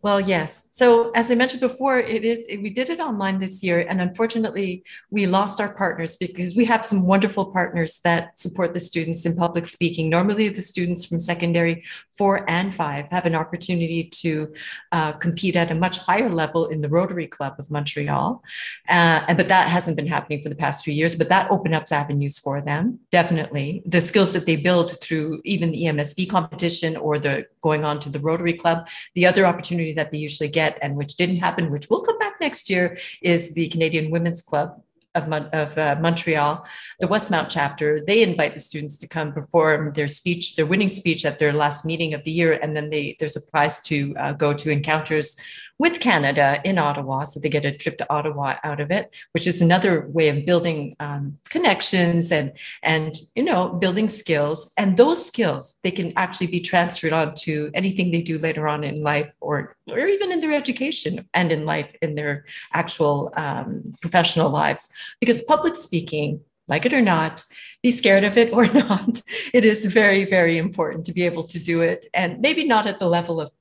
Well, 0.04 0.20
yes. 0.20 0.68
So 0.72 1.12
as 1.12 1.32
I 1.32 1.36
mentioned 1.36 1.62
before, 1.62 1.98
it 1.98 2.26
is 2.26 2.46
we 2.62 2.70
did 2.70 2.90
it 2.90 3.00
online 3.00 3.40
this 3.40 3.64
year, 3.64 3.80
and 3.90 4.02
unfortunately, 4.02 4.84
we 5.12 5.28
lost 5.28 5.62
our 5.62 5.74
partners 5.74 6.18
because 6.18 6.58
we 6.58 6.66
have 6.66 6.86
some 6.86 7.08
wonderful 7.08 7.46
partners 7.46 8.02
that 8.04 8.38
support 8.38 8.74
the 8.74 8.82
students 8.82 9.26
in 9.26 9.34
public 9.38 9.66
speaking. 9.66 10.10
Normally, 10.10 10.50
the 10.50 10.62
students 10.62 11.06
from 11.06 11.20
secondary 11.20 11.82
four 12.18 12.48
and 12.50 12.74
five 12.74 13.08
have 13.12 13.26
an 13.26 13.34
opportunity 13.34 14.04
to 14.04 14.54
uh, 14.92 15.14
compete 15.14 15.56
at 15.56 15.72
a 15.72 15.76
much 15.76 15.98
higher 16.00 16.30
level 16.30 16.66
in 16.66 16.82
the 16.82 16.90
Rotary 16.90 17.28
Club 17.28 17.56
of 17.58 17.72
Montreal, 17.72 18.44
uh, 18.90 19.34
but 19.36 19.48
that 19.48 19.70
hasn't 19.70 19.96
been 19.96 20.08
happening 20.08 20.42
for 20.42 20.50
the 20.50 20.56
past 20.56 20.84
few 20.84 20.94
years. 20.94 21.16
But 21.16 21.30
that 21.30 21.50
opens 21.50 21.76
up 21.76 21.84
avenues 21.94 22.40
for 22.40 22.60
them, 22.60 23.00
definitely. 23.10 23.84
The 23.86 24.02
skills 24.02 24.34
that 24.34 24.46
they 24.46 24.58
build 24.58 25.00
through 25.02 25.40
even 25.46 25.72
the 25.72 25.84
EMSB 25.84 26.30
competition 26.30 26.98
or 26.98 27.20
the 27.20 27.48
going 27.64 27.84
on 27.84 28.00
to 28.02 28.10
the 28.10 28.20
Rotary 28.20 28.54
Club, 28.54 28.88
the 29.16 29.26
other 29.26 29.46
opportunity 29.46 29.94
that 29.94 30.12
they 30.12 30.20
usually 30.20 30.50
get 30.50 30.78
and 30.84 30.96
which 30.96 31.16
didn't 31.16 31.38
happen, 31.38 31.72
which 31.72 31.90
will 31.90 32.02
come 32.02 32.20
back 32.20 32.36
next 32.40 32.70
year, 32.70 33.00
is 33.22 33.56
the 33.56 33.70
Canadian 33.70 34.12
Women's 34.12 34.44
Club 34.44 34.84
of, 35.16 35.32
of 35.32 35.78
uh, 35.78 35.96
Montreal, 36.00 36.66
the 37.00 37.08
Westmount 37.08 37.48
chapter, 37.50 38.02
they 38.06 38.24
invite 38.24 38.54
the 38.54 38.60
students 38.60 38.98
to 38.98 39.08
come 39.08 39.32
perform 39.32 39.94
their 39.94 40.08
speech, 40.08 40.56
their 40.56 40.66
winning 40.66 40.90
speech 40.90 41.26
at 41.26 41.40
their 41.40 41.54
last 41.54 41.86
meeting 41.86 42.14
of 42.14 42.24
the 42.24 42.32
year, 42.32 42.54
and 42.54 42.76
then 42.76 42.90
they 42.90 43.16
there's 43.20 43.36
a 43.36 43.52
prize 43.52 43.80
to 43.82 44.16
uh, 44.18 44.34
go 44.34 44.54
to 44.54 44.72
encounters 44.72 45.38
with 45.80 46.00
Canada 46.00 46.62
in 46.64 46.78
Ottawa. 46.78 47.24
So 47.24 47.40
they 47.40 47.50
get 47.50 47.66
a 47.66 47.76
trip 47.76 47.98
to 47.98 48.10
Ottawa 48.12 48.56
out 48.64 48.80
of 48.80 48.92
it, 48.92 49.12
which 49.32 49.48
is 49.48 49.62
another 49.62 50.08
way 50.08 50.30
of 50.30 50.46
building 50.46 50.96
um, 51.00 51.38
connections 51.50 52.32
and 52.32 52.54
and 52.84 53.14
you 53.36 53.44
know 53.44 53.70
building 53.70 54.08
skills. 54.08 54.72
And 54.78 54.98
those 54.98 55.26
skills 55.26 55.80
they 55.84 55.92
can 55.92 56.14
actually 56.16 56.48
be 56.48 56.62
transferred 56.62 57.14
on 57.14 57.34
to 57.46 57.72
anything 57.74 58.12
they 58.12 58.22
do 58.22 58.38
later 58.38 58.68
on 58.68 58.84
in 58.84 59.02
life, 59.02 59.32
or 59.42 59.76
or 59.90 60.08
even 60.08 60.32
in 60.32 60.40
their 60.40 60.54
education 60.54 61.28
and 61.34 61.52
in 61.52 61.66
life 61.66 61.96
in 62.02 62.16
their 62.16 62.46
actual 62.74 63.34
um, 63.36 63.94
professional 64.02 64.50
lives. 64.50 64.92
Because 65.20 65.42
public 65.44 65.76
speaking, 65.76 66.40
like 66.68 66.86
it 66.86 66.94
or 66.94 67.02
not, 67.02 67.44
be 67.82 67.92
scared 67.92 68.24
of 68.24 68.38
it 68.38 68.54
or 68.54 68.66
not, 68.74 69.22
it 69.54 69.66
is 69.66 69.86
very 69.88 70.24
very 70.24 70.58
important 70.58 71.06
to 71.06 71.14
be 71.14 71.24
able 71.24 71.44
to 71.44 71.60
do 71.60 71.82
it, 71.82 72.06
and 72.14 72.40
maybe 72.42 72.66
not 72.66 72.86
at 72.86 73.00
the 73.00 73.08
level 73.08 73.42
of 73.42 73.52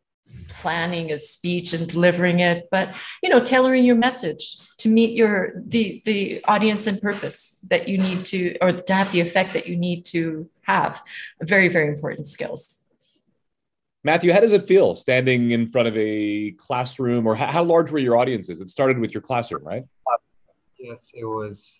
planning 0.60 1.10
a 1.12 1.18
speech 1.18 1.72
and 1.72 1.88
delivering 1.88 2.40
it 2.40 2.68
but 2.70 2.94
you 3.22 3.28
know 3.28 3.42
tailoring 3.42 3.84
your 3.84 3.96
message 3.96 4.56
to 4.82 4.88
meet 4.88 5.14
your 5.14 5.52
the 5.64 6.02
the 6.04 6.44
audience 6.46 6.88
and 6.88 7.00
purpose 7.00 7.60
that 7.70 7.88
you 7.88 7.98
need 7.98 8.24
to 8.24 8.56
or 8.60 8.72
to 8.72 8.92
have 8.92 9.12
the 9.12 9.20
effect 9.20 9.52
that 9.52 9.68
you 9.68 9.76
need 9.76 10.04
to 10.04 10.48
have. 10.62 11.00
Very 11.40 11.68
very 11.68 11.86
important 11.86 12.26
skills. 12.26 12.82
Matthew 14.02 14.32
how 14.32 14.40
does 14.40 14.52
it 14.52 14.64
feel 14.64 14.96
standing 14.96 15.52
in 15.52 15.68
front 15.68 15.86
of 15.86 15.96
a 15.96 16.50
classroom 16.52 17.28
or 17.28 17.36
how, 17.36 17.52
how 17.52 17.62
large 17.62 17.92
were 17.92 18.00
your 18.00 18.16
audiences? 18.16 18.60
It 18.60 18.70
started 18.70 18.98
with 18.98 19.14
your 19.14 19.22
classroom 19.22 19.64
right? 19.64 19.84
Yes 20.78 20.98
it 21.14 21.24
was 21.24 21.72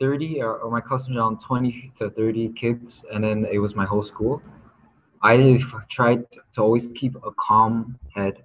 30 0.00 0.40
or, 0.40 0.54
or 0.56 0.70
my 0.70 0.80
classroom 0.80 1.18
around 1.18 1.42
20 1.42 1.92
to 1.98 2.08
30 2.08 2.54
kids 2.58 3.04
and 3.12 3.22
then 3.22 3.46
it 3.52 3.58
was 3.58 3.74
my 3.74 3.84
whole 3.84 4.02
school 4.02 4.40
I 5.22 5.60
tried 5.90 6.24
to 6.54 6.62
always 6.62 6.88
keep 6.94 7.14
a 7.16 7.30
calm 7.38 7.98
head. 8.14 8.42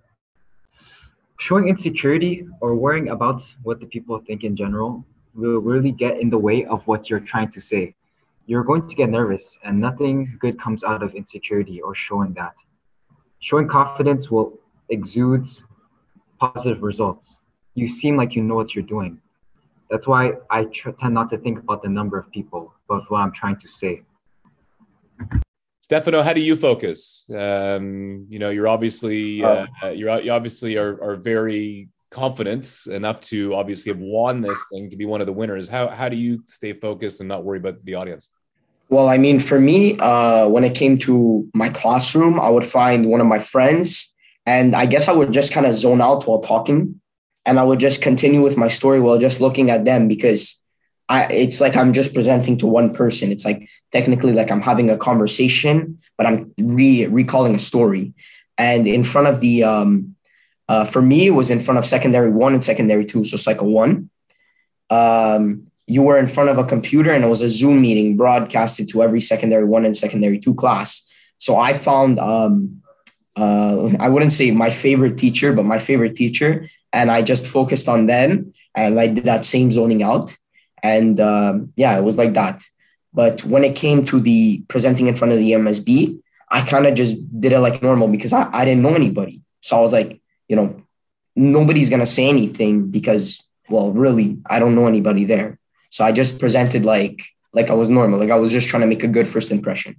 Showing 1.40 1.70
insecurity 1.70 2.48
or 2.60 2.76
worrying 2.76 3.10
about 3.10 3.44
what 3.64 3.80
the 3.80 3.86
people 3.86 4.20
think 4.20 4.44
in 4.44 4.56
general 4.56 5.06
will 5.34 5.60
really 5.60 5.92
get 5.92 6.20
in 6.20 6.30
the 6.30 6.38
way 6.38 6.66
of 6.66 6.86
what 6.88 7.10
you're 7.10 7.20
trying 7.20 7.52
to 7.52 7.62
say. 7.62 7.96
You're 8.46 8.64
going 8.64 8.88
to 8.88 8.96
get 8.96 9.10
nervous, 9.10 9.58
and 9.64 9.80
nothing 9.80 10.38
good 10.40 10.60
comes 10.60 10.84
out 10.84 11.02
of 11.02 11.16
insecurity 11.16 11.82
or 11.82 11.96
showing 11.96 12.34
that. 12.34 12.56
Showing 13.40 13.68
confidence 13.68 14.30
will 14.30 14.60
exude 14.90 15.48
positive 16.40 16.84
results. 16.84 17.42
You 17.74 17.88
seem 17.88 18.18
like 18.18 18.36
you 18.36 18.44
know 18.44 18.56
what 18.56 18.76
you're 18.76 18.86
doing. 18.86 19.20
That's 19.90 20.08
why 20.08 20.34
I 20.50 20.66
tr- 20.66 20.92
tend 20.92 21.14
not 21.14 21.30
to 21.30 21.38
think 21.38 21.60
about 21.60 21.84
the 21.84 21.90
number 21.90 22.18
of 22.18 22.30
people, 22.32 22.74
but 22.88 23.10
what 23.10 23.20
I'm 23.20 23.32
trying 23.32 23.60
to 23.60 23.68
say. 23.68 24.04
Stefano, 25.86 26.24
how 26.24 26.34
do 26.34 26.42
you 26.42 26.56
focus? 26.56 27.30
Um, 27.30 28.26
you 28.28 28.40
know, 28.40 28.50
you're 28.50 28.68
obviously 28.68 29.44
uh, 29.44 29.68
uh, 29.84 29.90
you're 29.90 30.20
you 30.20 30.32
obviously 30.32 30.78
are 30.78 31.00
are 31.00 31.16
very 31.16 31.90
confident 32.10 32.88
enough 32.88 33.22
to 33.30 33.54
obviously 33.54 33.92
have 33.92 34.02
won 34.02 34.42
this 34.42 34.66
thing 34.74 34.90
to 34.90 34.98
be 34.98 35.06
one 35.06 35.22
of 35.22 35.28
the 35.28 35.34
winners. 35.34 35.70
How 35.70 35.88
how 35.90 36.10
do 36.10 36.16
you 36.16 36.42
stay 36.48 36.74
focused 36.74 37.20
and 37.20 37.30
not 37.30 37.44
worry 37.44 37.60
about 37.60 37.86
the 37.86 37.94
audience? 37.94 38.32
Well, 38.90 39.08
I 39.08 39.20
mean, 39.20 39.40
for 39.40 39.60
me, 39.60 39.96
uh, 40.00 40.48
when 40.48 40.64
it 40.64 40.74
came 40.74 40.98
to 41.06 41.48
my 41.54 41.70
classroom, 41.70 42.40
I 42.40 42.50
would 42.50 42.66
find 42.66 43.06
one 43.06 43.22
of 43.22 43.28
my 43.28 43.38
friends, 43.38 44.16
and 44.48 44.76
I 44.76 44.88
guess 44.88 45.08
I 45.08 45.12
would 45.12 45.32
just 45.32 45.54
kind 45.54 45.68
of 45.68 45.76
zone 45.76 46.02
out 46.02 46.26
while 46.26 46.40
talking, 46.40 47.00
and 47.46 47.60
I 47.60 47.64
would 47.64 47.80
just 47.80 48.02
continue 48.02 48.42
with 48.42 48.58
my 48.58 48.70
story 48.70 49.02
while 49.02 49.20
just 49.20 49.40
looking 49.40 49.70
at 49.70 49.86
them 49.86 50.08
because 50.08 50.64
I 51.08 51.26
it's 51.26 51.62
like 51.62 51.76
I'm 51.76 51.94
just 51.94 52.16
presenting 52.16 52.58
to 52.58 52.66
one 52.66 52.92
person. 52.92 53.32
It's 53.32 53.46
like 53.46 53.70
technically 53.96 54.34
like 54.34 54.52
I'm 54.52 54.66
having 54.72 54.90
a 54.90 54.98
conversation, 55.10 55.76
but 56.18 56.28
I'm 56.28 56.40
re 56.58 57.08
recalling 57.08 57.56
a 57.56 57.60
story. 57.72 58.14
And 58.58 58.86
in 58.98 59.04
front 59.12 59.28
of 59.32 59.40
the 59.40 59.56
um 59.64 59.90
uh, 60.68 60.86
for 60.94 61.02
me, 61.02 61.28
it 61.28 61.36
was 61.42 61.50
in 61.56 61.60
front 61.66 61.78
of 61.78 61.86
secondary 61.86 62.32
one 62.32 62.54
and 62.54 62.64
secondary 62.72 63.06
two, 63.06 63.24
so 63.24 63.38
cycle 63.38 63.70
one. 63.84 64.10
Um, 64.90 65.44
you 65.88 66.02
were 66.08 66.18
in 66.18 66.28
front 66.28 66.50
of 66.50 66.58
a 66.58 66.70
computer 66.74 67.12
and 67.12 67.24
it 67.24 67.28
was 67.36 67.44
a 67.44 67.56
Zoom 67.60 67.78
meeting 67.82 68.18
broadcasted 68.18 68.90
to 68.90 69.04
every 69.06 69.22
secondary 69.22 69.68
one 69.76 69.86
and 69.86 69.96
secondary 69.96 70.40
two 70.40 70.56
class. 70.56 70.88
So 71.38 71.52
I 71.70 71.72
found 71.74 72.20
um, 72.20 72.82
uh, 73.36 73.92
I 74.06 74.10
wouldn't 74.10 74.32
say 74.40 74.50
my 74.52 74.72
favorite 74.72 75.18
teacher, 75.24 75.54
but 75.54 75.66
my 75.74 75.80
favorite 75.80 76.16
teacher, 76.16 76.52
and 76.92 77.12
I 77.12 77.22
just 77.22 77.50
focused 77.58 77.88
on 77.88 78.08
them 78.08 78.54
and 78.74 79.00
I 79.00 79.08
did 79.08 79.26
that 79.26 79.46
same 79.46 79.70
zoning 79.72 80.02
out. 80.12 80.36
And 80.82 81.20
um, 81.20 81.74
yeah, 81.76 81.94
it 81.98 82.04
was 82.10 82.18
like 82.18 82.34
that. 82.34 82.58
But 83.16 83.46
when 83.46 83.64
it 83.64 83.76
came 83.78 84.04
to 84.06 84.20
the 84.20 84.62
presenting 84.68 85.08
in 85.08 85.16
front 85.16 85.32
of 85.32 85.40
the 85.40 85.54
MSB, 85.54 86.20
I 86.52 86.62
kind 86.62 86.86
of 86.86 86.94
just 86.94 87.18
did 87.40 87.54
it 87.54 87.60
like 87.60 87.82
normal 87.82 88.10
because 88.10 88.34
I, 88.34 88.50
I 88.52 88.66
didn't 88.66 88.84
know 88.84 88.94
anybody. 88.94 89.42
So 89.62 89.78
I 89.78 89.82
was 89.82 89.94
like, 89.94 90.22
you 90.50 90.58
know, 90.58 90.76
nobody's 91.36 91.90
going 91.90 92.02
to 92.02 92.06
say 92.06 92.28
anything 92.28 92.92
because, 92.92 93.42
well, 93.70 93.92
really, 93.92 94.38
I 94.46 94.60
don't 94.60 94.76
know 94.76 94.88
anybody 94.88 95.24
there. 95.24 95.58
So 95.90 96.04
I 96.04 96.12
just 96.12 96.40
presented 96.42 96.86
like, 96.86 97.24
like 97.54 97.70
I 97.70 97.74
was 97.74 97.90
normal. 97.90 98.20
Like 98.20 98.32
I 98.32 98.36
was 98.36 98.52
just 98.52 98.68
trying 98.68 98.82
to 98.82 98.88
make 98.88 99.04
a 99.04 99.08
good 99.08 99.30
first 99.30 99.50
impression. 99.50 99.96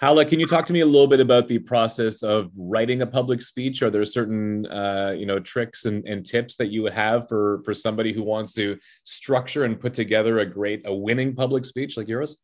Hala, 0.00 0.24
can 0.24 0.38
you 0.38 0.46
talk 0.46 0.64
to 0.66 0.72
me 0.72 0.80
a 0.80 0.86
little 0.86 1.08
bit 1.08 1.18
about 1.18 1.48
the 1.48 1.58
process 1.58 2.22
of 2.22 2.52
writing 2.56 3.02
a 3.02 3.06
public 3.06 3.42
speech? 3.42 3.82
Are 3.82 3.90
there 3.90 4.04
certain, 4.04 4.64
uh, 4.66 5.12
you 5.18 5.26
know, 5.26 5.40
tricks 5.40 5.86
and, 5.86 6.06
and 6.06 6.24
tips 6.24 6.54
that 6.56 6.68
you 6.68 6.82
would 6.84 6.92
have 6.92 7.28
for 7.28 7.62
for 7.64 7.74
somebody 7.74 8.12
who 8.12 8.22
wants 8.22 8.52
to 8.54 8.78
structure 9.02 9.64
and 9.64 9.80
put 9.80 9.94
together 9.94 10.38
a 10.38 10.46
great, 10.46 10.82
a 10.86 10.94
winning 10.94 11.34
public 11.34 11.64
speech 11.64 11.96
like 11.96 12.06
yours? 12.06 12.38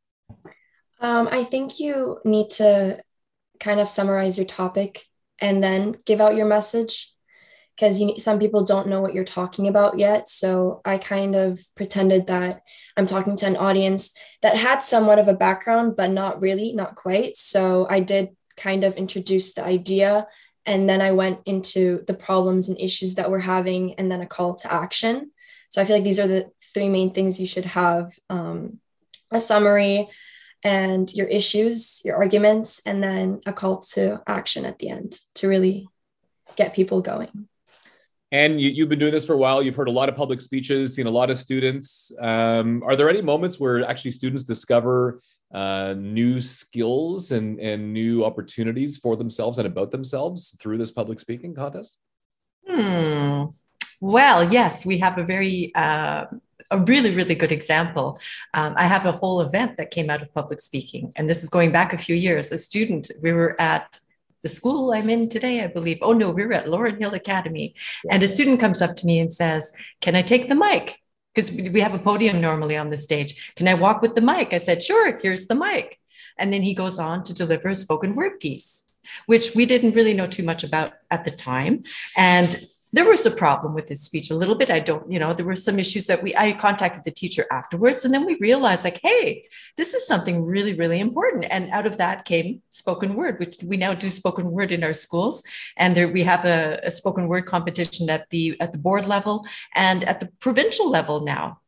Um, 1.00 1.28
I 1.30 1.44
think 1.44 1.78
you 1.78 2.18
need 2.25 2.50
to 2.50 3.00
kind 3.61 3.78
of 3.78 3.88
summarize 3.88 4.37
your 4.37 4.46
topic 4.46 5.06
and 5.38 5.62
then 5.62 5.94
give 6.06 6.20
out 6.20 6.34
your 6.34 6.46
message 6.46 7.13
because 7.76 8.00
you 8.00 8.18
some 8.18 8.38
people 8.38 8.64
don't 8.64 8.88
know 8.88 9.00
what 9.00 9.14
you're 9.14 9.24
talking 9.24 9.66
about 9.68 9.98
yet. 9.98 10.28
So 10.28 10.80
i 10.84 10.98
kind 10.98 11.34
of 11.34 11.60
pretended 11.76 12.26
that 12.26 12.62
i'm 12.96 13.06
talking 13.06 13.36
to 13.36 13.46
an 13.46 13.56
audience 13.56 14.16
that 14.42 14.56
had 14.56 14.82
somewhat 14.82 15.18
of 15.18 15.28
a 15.28 15.34
background 15.34 15.96
but 15.96 16.10
not 16.10 16.40
really 16.40 16.72
not 16.72 16.94
quite. 16.94 17.36
So 17.36 17.86
i 17.88 18.00
did 18.00 18.28
kind 18.56 18.84
of 18.84 18.96
introduce 18.96 19.54
the 19.54 19.64
idea 19.64 20.26
and 20.66 20.88
then 20.88 21.00
i 21.00 21.12
went 21.12 21.40
into 21.44 22.04
the 22.06 22.14
problems 22.14 22.68
and 22.68 22.78
issues 22.78 23.16
that 23.16 23.30
we're 23.30 23.40
having 23.40 23.94
and 23.94 24.10
then 24.10 24.20
a 24.20 24.26
call 24.26 24.54
to 24.56 24.72
action. 24.72 25.30
So 25.70 25.82
i 25.82 25.84
feel 25.84 25.96
like 25.96 26.04
these 26.04 26.20
are 26.20 26.28
the 26.28 26.50
three 26.72 26.88
main 26.88 27.12
things 27.12 27.40
you 27.40 27.46
should 27.46 27.66
have 27.66 28.12
um, 28.30 28.80
a 29.30 29.40
summary 29.40 30.08
and 30.62 31.12
your 31.12 31.26
issues 31.26 32.00
your 32.04 32.16
arguments 32.16 32.80
and 32.86 33.02
then 33.02 33.40
a 33.46 33.52
call 33.52 33.80
to 33.80 34.22
action 34.26 34.64
at 34.64 34.78
the 34.78 34.88
end 34.88 35.20
to 35.34 35.48
really 35.48 35.88
get 36.56 36.74
people 36.74 37.00
going 37.00 37.48
and 38.34 38.60
you, 38.60 38.82
have 38.82 38.88
been 38.88 38.98
doing 38.98 39.12
this 39.12 39.24
for 39.24 39.34
a 39.34 39.38
while. 39.38 39.62
You've 39.62 39.76
heard 39.76 39.86
a 39.86 39.92
lot 39.92 40.08
of 40.08 40.16
public 40.16 40.40
speeches, 40.40 40.92
seen 40.92 41.06
a 41.06 41.10
lot 41.10 41.30
of 41.30 41.38
students. 41.38 42.12
Um, 42.18 42.82
are 42.84 42.96
there 42.96 43.08
any 43.08 43.22
moments 43.22 43.60
where 43.60 43.88
actually 43.88 44.10
students 44.10 44.42
discover 44.42 45.20
uh, 45.52 45.94
new 45.96 46.40
skills 46.40 47.30
and, 47.30 47.60
and 47.60 47.92
new 47.92 48.24
opportunities 48.24 48.96
for 48.96 49.14
themselves 49.14 49.58
and 49.58 49.68
about 49.68 49.92
themselves 49.92 50.56
through 50.60 50.78
this 50.78 50.90
public 50.90 51.20
speaking 51.20 51.54
contest? 51.54 51.98
Hmm. 52.66 53.44
Well, 54.00 54.52
yes, 54.52 54.84
we 54.84 54.98
have 54.98 55.16
a 55.16 55.22
very 55.22 55.72
uh, 55.76 56.24
a 56.72 56.78
really, 56.78 57.12
really 57.14 57.36
good 57.36 57.52
example. 57.52 58.18
Um, 58.52 58.74
I 58.76 58.86
have 58.86 59.06
a 59.06 59.12
whole 59.12 59.42
event 59.42 59.76
that 59.76 59.92
came 59.92 60.10
out 60.10 60.22
of 60.22 60.34
public 60.34 60.60
speaking, 60.60 61.12
and 61.14 61.30
this 61.30 61.44
is 61.44 61.48
going 61.48 61.70
back 61.70 61.92
a 61.92 61.98
few 61.98 62.16
years. 62.16 62.50
A 62.50 62.58
student, 62.58 63.12
we 63.22 63.30
were 63.30 63.54
at 63.60 63.96
the 64.44 64.48
school 64.48 64.92
I'm 64.92 65.10
in 65.10 65.28
today, 65.28 65.64
I 65.64 65.66
believe. 65.66 65.98
Oh 66.02 66.12
no, 66.12 66.30
we 66.30 66.42
are 66.42 66.52
at 66.52 66.66
Laurenhill 66.66 67.14
Academy. 67.14 67.74
And 68.10 68.22
a 68.22 68.28
student 68.28 68.60
comes 68.60 68.80
up 68.80 68.94
to 68.96 69.06
me 69.06 69.18
and 69.18 69.34
says, 69.34 69.72
Can 70.00 70.14
I 70.14 70.22
take 70.22 70.48
the 70.48 70.54
mic? 70.54 71.00
Because 71.34 71.50
we 71.50 71.80
have 71.80 71.94
a 71.94 71.98
podium 71.98 72.40
normally 72.40 72.76
on 72.76 72.90
the 72.90 72.96
stage. 72.96 73.54
Can 73.56 73.66
I 73.66 73.74
walk 73.74 74.02
with 74.02 74.14
the 74.14 74.20
mic? 74.20 74.52
I 74.52 74.58
said, 74.58 74.82
Sure, 74.82 75.18
here's 75.18 75.46
the 75.46 75.56
mic. 75.56 75.98
And 76.38 76.52
then 76.52 76.62
he 76.62 76.74
goes 76.74 76.98
on 76.98 77.24
to 77.24 77.34
deliver 77.34 77.70
a 77.70 77.74
spoken 77.74 78.14
word 78.14 78.38
piece, 78.38 78.88
which 79.26 79.54
we 79.54 79.66
didn't 79.66 79.96
really 79.96 80.14
know 80.14 80.26
too 80.26 80.42
much 80.42 80.62
about 80.62 80.92
at 81.10 81.24
the 81.24 81.30
time. 81.30 81.82
And 82.16 82.54
there 82.94 83.08
was 83.08 83.26
a 83.26 83.30
problem 83.30 83.74
with 83.74 83.88
his 83.88 84.02
speech 84.02 84.30
a 84.30 84.36
little 84.36 84.54
bit. 84.54 84.70
I 84.70 84.78
don't, 84.78 85.10
you 85.10 85.18
know, 85.18 85.34
there 85.34 85.44
were 85.44 85.56
some 85.56 85.80
issues 85.80 86.06
that 86.06 86.22
we, 86.22 86.34
I 86.36 86.52
contacted 86.52 87.02
the 87.02 87.10
teacher 87.10 87.44
afterwards. 87.50 88.04
And 88.04 88.14
then 88.14 88.24
we 88.24 88.36
realized, 88.36 88.84
like, 88.84 89.00
hey, 89.02 89.48
this 89.76 89.94
is 89.94 90.06
something 90.06 90.44
really, 90.44 90.74
really 90.74 91.00
important. 91.00 91.46
And 91.50 91.70
out 91.70 91.86
of 91.86 91.96
that 91.96 92.24
came 92.24 92.62
spoken 92.70 93.16
word, 93.16 93.40
which 93.40 93.56
we 93.64 93.76
now 93.76 93.94
do 93.94 94.12
spoken 94.12 94.52
word 94.52 94.70
in 94.70 94.84
our 94.84 94.92
schools. 94.92 95.42
And 95.76 95.96
there 95.96 96.06
we 96.06 96.22
have 96.22 96.44
a, 96.44 96.78
a 96.84 96.90
spoken 96.92 97.26
word 97.26 97.46
competition 97.46 98.08
at 98.10 98.30
the 98.30 98.56
at 98.60 98.70
the 98.70 98.78
board 98.78 99.06
level 99.06 99.44
and 99.74 100.04
at 100.04 100.20
the 100.20 100.28
provincial 100.38 100.88
level 100.88 101.24
now 101.24 101.58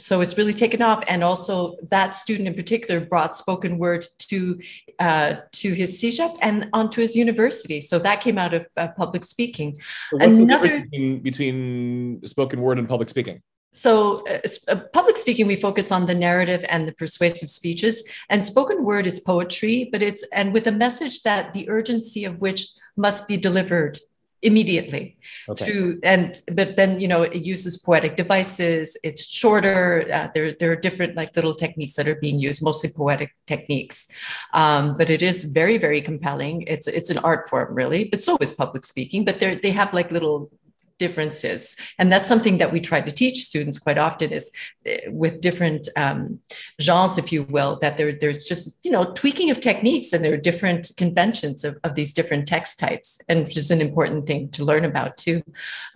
so 0.00 0.20
it's 0.20 0.36
really 0.36 0.52
taken 0.54 0.82
off. 0.82 1.04
And 1.08 1.22
also 1.22 1.76
that 1.90 2.16
student 2.16 2.48
in 2.48 2.54
particular 2.54 3.00
brought 3.00 3.36
spoken 3.36 3.78
word 3.78 4.06
to 4.18 4.58
uh, 4.98 5.34
to 5.52 5.72
his 5.72 6.00
CEGEP 6.00 6.36
and 6.42 6.68
onto 6.72 7.00
his 7.00 7.16
university. 7.16 7.80
So 7.80 7.98
that 7.98 8.20
came 8.20 8.38
out 8.38 8.54
of 8.54 8.66
uh, 8.76 8.88
public 8.88 9.24
speaking. 9.24 9.74
So 10.10 10.16
what's 10.18 10.38
Another, 10.38 10.62
the 10.62 10.68
difference 10.68 10.90
between, 10.90 11.18
between 11.20 12.26
spoken 12.26 12.60
word 12.60 12.78
and 12.78 12.88
public 12.88 13.08
speaking? 13.08 13.42
So 13.72 14.26
uh, 14.26 14.40
uh, 14.68 14.76
public 14.92 15.16
speaking 15.16 15.46
we 15.46 15.56
focus 15.56 15.92
on 15.92 16.06
the 16.06 16.14
narrative 16.14 16.64
and 16.68 16.88
the 16.88 16.92
persuasive 16.92 17.48
speeches. 17.48 18.02
And 18.28 18.44
spoken 18.44 18.84
word 18.84 19.06
is 19.06 19.20
poetry 19.20 19.88
but 19.92 20.02
it's 20.02 20.24
and 20.32 20.52
with 20.52 20.66
a 20.66 20.72
message 20.72 21.22
that 21.22 21.54
the 21.54 21.68
urgency 21.68 22.24
of 22.24 22.40
which 22.40 22.66
must 22.96 23.28
be 23.28 23.36
delivered 23.36 23.98
immediately 24.42 25.16
okay. 25.48 25.64
through 25.64 26.00
and 26.02 26.42
but 26.52 26.76
then 26.76 26.98
you 26.98 27.06
know 27.06 27.22
it 27.22 27.42
uses 27.42 27.76
poetic 27.78 28.16
devices. 28.16 28.96
It's 29.04 29.26
shorter. 29.26 30.06
Uh, 30.12 30.28
there 30.34 30.52
there 30.52 30.72
are 30.72 30.76
different 30.76 31.16
like 31.16 31.34
little 31.36 31.54
techniques 31.54 31.94
that 31.94 32.08
are 32.08 32.16
being 32.16 32.38
used 32.38 32.62
mostly 32.62 32.90
poetic 32.94 33.34
techniques. 33.46 34.08
Um, 34.52 34.96
but 34.96 35.10
it 35.10 35.22
is 35.22 35.44
very 35.44 35.78
very 35.78 36.00
compelling. 36.00 36.62
It's 36.62 36.88
it's 36.88 37.10
an 37.10 37.18
art 37.18 37.48
form 37.48 37.74
really 37.74 38.04
but 38.04 38.22
so 38.22 38.36
is 38.40 38.52
public 38.52 38.84
speaking 38.84 39.24
but 39.24 39.40
they 39.40 39.56
they 39.56 39.70
have 39.70 39.92
like 39.92 40.10
little 40.10 40.50
differences. 41.00 41.76
And 41.98 42.12
that's 42.12 42.28
something 42.28 42.58
that 42.58 42.72
we 42.72 42.80
try 42.80 43.00
to 43.00 43.10
teach 43.10 43.42
students 43.42 43.78
quite 43.78 43.98
often 43.98 44.30
is 44.30 44.52
eh, 44.86 45.00
with 45.08 45.40
different 45.40 45.88
um, 45.96 46.38
genres 46.80 47.18
if 47.18 47.32
you 47.32 47.42
will 47.44 47.78
that 47.80 47.96
there, 47.96 48.12
there's 48.12 48.46
just 48.46 48.78
you 48.84 48.90
know 48.92 49.04
tweaking 49.14 49.50
of 49.50 49.58
techniques 49.58 50.12
and 50.12 50.22
there 50.22 50.34
are 50.34 50.48
different 50.50 50.92
conventions 50.96 51.64
of, 51.64 51.78
of 51.82 51.94
these 51.94 52.12
different 52.12 52.46
text 52.46 52.78
types 52.78 53.18
and 53.28 53.40
which 53.44 53.56
is 53.56 53.70
an 53.70 53.80
important 53.80 54.26
thing 54.26 54.48
to 54.50 54.64
learn 54.64 54.84
about 54.84 55.16
too. 55.16 55.42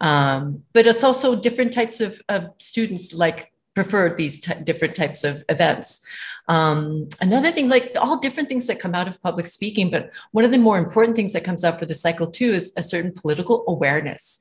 Um, 0.01 0.65
but 0.73 0.87
it's 0.87 1.05
also 1.05 1.37
different 1.37 1.73
types 1.73 2.01
of, 2.01 2.21
of 2.29 2.49
students 2.57 3.13
like 3.13 3.53
prefer 3.75 4.15
these 4.15 4.41
t- 4.41 4.55
different 4.63 4.95
types 4.97 5.25
of 5.25 5.43
events. 5.49 6.01
Um, 6.49 7.09
another 7.21 7.51
thing, 7.51 7.69
like 7.69 7.97
all 8.01 8.19
different 8.19 8.49
things 8.49 8.67
that 8.67 8.79
come 8.79 8.95
out 8.95 9.09
of 9.09 9.21
public 9.23 9.47
speaking, 9.47 9.91
but 9.91 10.11
one 10.33 10.45
of 10.45 10.53
the 10.53 10.59
more 10.59 10.79
important 10.79 11.17
things 11.17 11.33
that 11.33 11.45
comes 11.45 11.65
out 11.65 11.79
for 11.79 11.87
the 11.87 11.95
cycle 11.95 12.29
too 12.29 12.53
is 12.53 12.73
a 12.77 12.83
certain 12.83 13.13
political 13.13 13.65
awareness 13.67 14.39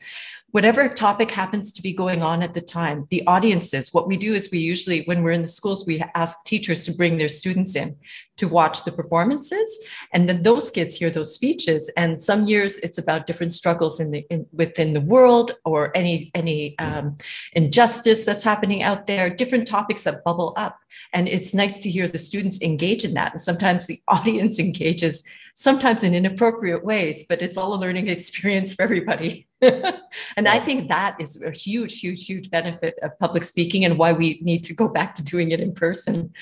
whatever 0.54 0.88
topic 0.88 1.32
happens 1.32 1.72
to 1.72 1.82
be 1.82 1.92
going 1.92 2.22
on 2.22 2.44
at 2.44 2.54
the 2.54 2.62
time, 2.62 3.08
the 3.10 3.26
audiences, 3.26 3.92
what 3.92 4.08
we 4.08 4.16
do 4.16 4.36
is 4.36 4.52
we 4.52 4.60
usually, 4.60 5.02
when 5.06 5.24
we're 5.24 5.32
in 5.32 5.42
the 5.42 5.48
schools, 5.48 5.84
we 5.88 6.00
ask 6.14 6.44
teachers 6.46 6.84
to 6.84 6.92
bring 6.94 7.18
their 7.18 7.28
students 7.28 7.76
in 7.76 7.96
to 8.38 8.48
watch 8.48 8.84
the 8.86 8.92
performances. 8.92 9.84
And 10.14 10.30
then 10.30 10.44
those 10.44 10.70
kids 10.70 10.96
hear 10.96 11.10
those 11.10 11.34
speeches. 11.34 11.90
And 11.98 12.22
some 12.22 12.44
years 12.46 12.78
it's 12.80 13.00
about 13.00 13.26
different 13.26 13.52
struggles 13.52 14.00
in 14.00 14.12
the 14.12 14.28
in, 14.30 14.46
within 14.54 14.94
the 14.94 15.02
world 15.02 15.54
or 15.66 15.96
any 15.98 16.30
any 16.36 16.78
um, 16.78 17.18
injustice 17.54 18.24
that's 18.24 18.44
happening 18.44 18.84
out 18.84 19.08
there, 19.08 19.32
different 19.32 19.66
topics 19.66 20.04
that 20.04 20.24
bubble 20.24 20.54
up. 20.56 20.78
And 21.14 21.28
it's 21.28 21.56
nice 21.56 21.80
to 21.80 21.90
hear 21.90 22.08
the 22.08 22.20
students 22.20 22.62
engage 22.62 23.04
in 23.04 23.16
that. 23.16 23.32
And 23.32 23.42
sometimes 23.42 23.88
the 23.88 24.00
audience 24.08 24.60
engages 24.60 25.24
sometimes 25.56 26.04
in 26.04 26.16
inappropriate 26.16 26.84
ways, 26.84 27.26
but 27.28 27.42
it's 27.42 27.58
all 27.58 27.74
a 27.74 27.80
learning 27.80 28.08
experience 28.18 28.74
for 28.74 28.82
everybody. 28.82 29.48
and 29.62 30.48
I 30.48 30.60
think 30.60 30.90
that 30.90 31.16
is 31.20 31.42
a 31.42 31.52
huge, 31.52 32.00
huge, 32.00 32.26
huge 32.26 32.50
benefit 32.50 32.96
of 33.02 33.18
public 33.20 33.44
speaking 33.44 33.86
and 33.86 33.98
why 33.98 34.12
we 34.12 34.40
need 34.42 34.64
to 34.66 34.74
go 34.74 34.88
back 34.90 35.16
to 35.16 35.24
doing 35.24 35.52
it 35.52 35.60
in 35.60 35.74
person. 35.74 36.34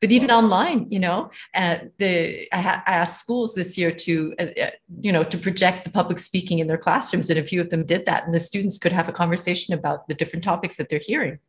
But 0.00 0.12
even 0.12 0.30
online, 0.30 0.86
you 0.90 1.00
know, 1.00 1.30
uh, 1.54 1.76
the 1.98 2.46
I, 2.52 2.60
ha- 2.60 2.84
I, 2.86 2.92
asked 2.92 3.18
schools 3.20 3.54
this 3.54 3.76
year 3.76 3.90
to, 3.90 4.34
uh, 4.38 4.46
uh, 4.62 4.70
you 5.00 5.10
know, 5.10 5.24
to 5.24 5.36
project 5.36 5.84
the 5.84 5.90
public 5.90 6.20
speaking 6.20 6.60
in 6.60 6.68
their 6.68 6.78
classrooms, 6.78 7.30
and 7.30 7.38
a 7.38 7.42
few 7.42 7.60
of 7.60 7.70
them 7.70 7.84
did 7.84 8.06
that, 8.06 8.24
and 8.24 8.32
the 8.32 8.38
students 8.38 8.78
could 8.78 8.92
have 8.92 9.08
a 9.08 9.12
conversation 9.12 9.74
about 9.74 10.06
the 10.06 10.14
different 10.14 10.44
topics 10.44 10.76
that 10.76 10.88
they're 10.88 11.00
hearing. 11.02 11.40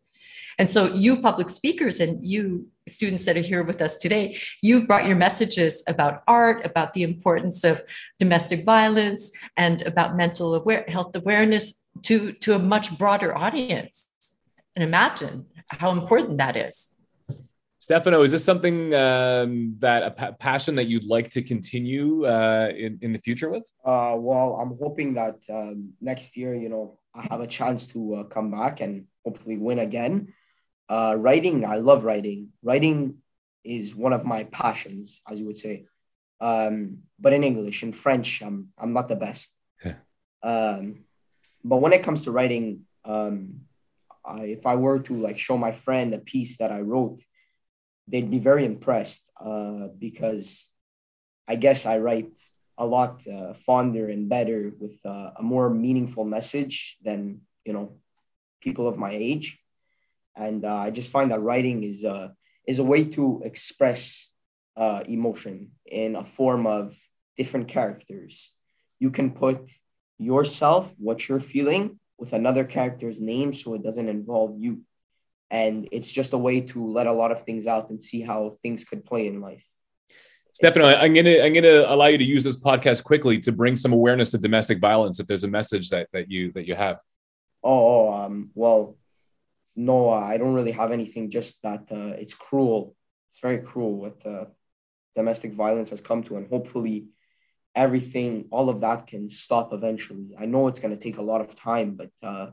And 0.60 0.70
so, 0.70 0.94
you 0.94 1.22
public 1.22 1.50
speakers 1.50 2.02
and 2.02 2.24
you 2.24 2.68
students 2.86 3.24
that 3.26 3.38
are 3.38 3.42
here 3.42 3.64
with 3.64 3.82
us 3.82 3.96
today, 3.96 4.38
you've 4.62 4.88
brought 4.88 5.06
your 5.06 5.16
messages 5.16 5.84
about 5.88 6.22
art, 6.28 6.66
about 6.66 6.94
the 6.94 7.04
importance 7.04 7.64
of 7.64 7.82
domestic 8.20 8.66
violence, 8.66 9.32
and 9.56 9.82
about 9.84 10.18
mental 10.18 10.54
aware- 10.56 10.86
health 10.90 11.16
awareness 11.16 11.86
to, 12.04 12.34
to 12.34 12.56
a 12.56 12.60
much 12.60 12.98
broader 12.98 13.36
audience. 13.36 14.10
And 14.76 14.84
imagine 14.84 15.46
how 15.70 15.92
important 15.92 16.38
that 16.40 16.58
is. 16.58 16.96
Stefano, 17.78 18.22
is 18.24 18.34
this 18.34 18.44
something 18.44 18.94
um, 18.94 19.76
that 19.80 20.04
a 20.04 20.12
pa- 20.12 20.32
passion 20.34 20.76
that 20.76 20.88
you'd 20.88 21.06
like 21.06 21.30
to 21.30 21.42
continue 21.42 22.26
uh, 22.26 22.70
in, 22.76 23.00
in 23.02 23.14
the 23.14 23.20
future 23.20 23.50
with? 23.50 23.64
Uh, 23.86 24.16
well, 24.18 24.58
I'm 24.62 24.78
hoping 24.78 25.14
that 25.14 25.42
um, 25.50 25.94
next 26.02 26.36
year, 26.36 26.54
you 26.54 26.68
know, 26.68 27.00
I 27.16 27.26
have 27.32 27.40
a 27.40 27.48
chance 27.48 27.88
to 27.88 28.16
uh, 28.16 28.24
come 28.26 28.52
back 28.52 28.82
and 28.82 29.06
hopefully 29.24 29.58
win 29.58 29.80
again. 29.80 30.34
Uh, 30.90 31.16
writing, 31.18 31.66
I 31.66 31.76
love 31.76 32.04
writing. 32.04 32.50
Writing 32.64 33.18
is 33.64 33.96
one 33.96 34.12
of 34.12 34.26
my 34.26 34.46
passions, 34.46 35.22
as 35.30 35.40
you 35.40 35.46
would 35.46 35.58
say. 35.58 35.86
Um, 36.42 37.04
but 37.20 37.34
in 37.34 37.44
English, 37.44 37.84
in 37.84 37.94
French, 37.94 38.42
I'm 38.42 38.70
I'm 38.78 38.94
not 38.94 39.08
the 39.08 39.16
best. 39.16 39.56
um, 40.44 41.06
but 41.64 41.78
when 41.78 41.94
it 41.94 42.04
comes 42.04 42.24
to 42.24 42.32
writing, 42.32 42.86
um, 43.06 43.62
I, 44.26 44.46
if 44.46 44.66
I 44.66 44.76
were 44.76 45.00
to 45.00 45.14
like 45.14 45.38
show 45.38 45.58
my 45.58 45.72
friend 45.72 46.14
a 46.14 46.20
piece 46.20 46.58
that 46.58 46.72
I 46.72 46.82
wrote, 46.82 47.22
they'd 48.08 48.32
be 48.32 48.40
very 48.40 48.66
impressed 48.66 49.30
uh, 49.40 49.90
because 49.98 50.72
I 51.48 51.56
guess 51.56 51.86
I 51.86 52.00
write 52.00 52.40
a 52.78 52.86
lot 52.86 53.28
uh, 53.28 53.54
fonder 53.54 54.08
and 54.08 54.30
better 54.30 54.72
with 54.80 55.00
uh, 55.06 55.32
a 55.36 55.44
more 55.44 55.70
meaningful 55.70 56.24
message 56.24 56.98
than 57.04 57.42
you 57.66 57.74
know 57.74 57.98
people 58.62 58.88
of 58.88 58.98
my 58.98 59.12
age 59.12 59.60
and 60.40 60.64
uh, 60.66 60.76
I 60.76 60.90
just 60.90 61.12
find 61.12 61.32
that 61.32 61.42
writing 61.42 61.84
is 61.84 62.06
uh, 62.06 62.30
is 62.66 62.80
a 62.80 62.84
way 62.84 63.04
to 63.04 63.42
express 63.44 64.30
uh, 64.78 65.04
emotion 65.08 65.72
in 65.86 66.16
a 66.16 66.24
form 66.24 66.66
of 66.66 66.98
different 67.36 67.68
characters. 67.68 68.52
You 69.00 69.12
can 69.12 69.32
put 69.32 69.72
yourself, 70.18 70.94
what 70.98 71.28
you're 71.28 71.40
feeling, 71.40 72.00
with 72.18 72.34
another 72.34 72.64
character's 72.64 73.20
name, 73.20 73.54
so 73.54 73.74
it 73.74 73.84
doesn't 73.84 74.10
involve 74.10 74.56
you, 74.60 74.82
and 75.52 75.88
it's 75.92 76.12
just 76.12 76.34
a 76.34 76.38
way 76.38 76.62
to 76.62 76.88
let 76.88 77.08
a 77.08 77.14
lot 77.14 77.32
of 77.32 77.44
things 77.44 77.68
out 77.68 77.90
and 77.90 78.02
see 78.02 78.22
how 78.22 78.52
things 78.64 78.86
could 78.86 79.06
play 79.06 79.28
in 79.28 79.42
life. 79.42 79.66
Stefano, 80.54 80.88
I'm 80.88 81.14
gonna 81.14 81.40
I'm 81.42 81.54
gonna 81.54 81.86
allow 81.88 82.08
you 82.08 82.18
to 82.18 82.24
use 82.24 82.44
this 82.44 82.60
podcast 82.60 83.04
quickly 83.04 83.40
to 83.42 83.52
bring 83.52 83.76
some 83.76 83.94
awareness 83.94 84.32
to 84.32 84.38
domestic 84.38 84.80
violence. 84.80 85.20
If 85.20 85.28
there's 85.28 85.44
a 85.44 85.50
message 85.50 85.90
that 85.90 86.08
that 86.14 86.32
you 86.32 86.52
that 86.54 86.66
you 86.66 86.76
have. 86.76 86.98
Oh, 87.62 88.08
oh 88.10 88.14
um, 88.14 88.52
well, 88.56 88.98
no, 89.80 90.10
I 90.10 90.38
don't 90.38 90.54
really 90.54 90.74
have 90.74 90.92
anything. 90.92 91.32
Just 91.32 91.64
that 91.64 91.84
uh, 91.90 92.14
it's 92.22 92.36
cruel. 92.36 92.96
It's 93.28 93.40
very 93.40 93.60
cruel 93.60 93.96
what 93.96 94.26
uh, 94.26 94.46
domestic 95.16 95.54
violence 95.54 95.92
has 95.92 96.02
come 96.02 96.22
to, 96.24 96.36
and 96.36 96.50
hopefully, 96.50 97.08
everything, 97.74 98.50
all 98.52 98.70
of 98.70 98.82
that 98.82 99.08
can 99.08 99.30
stop 99.30 99.72
eventually. 99.72 100.36
I 100.38 100.48
know 100.48 100.68
it's 100.68 100.82
going 100.82 100.96
to 100.96 101.02
take 101.02 101.18
a 101.18 101.22
lot 101.22 101.40
of 101.40 101.56
time, 101.56 101.96
but 101.96 102.12
uh, 102.22 102.48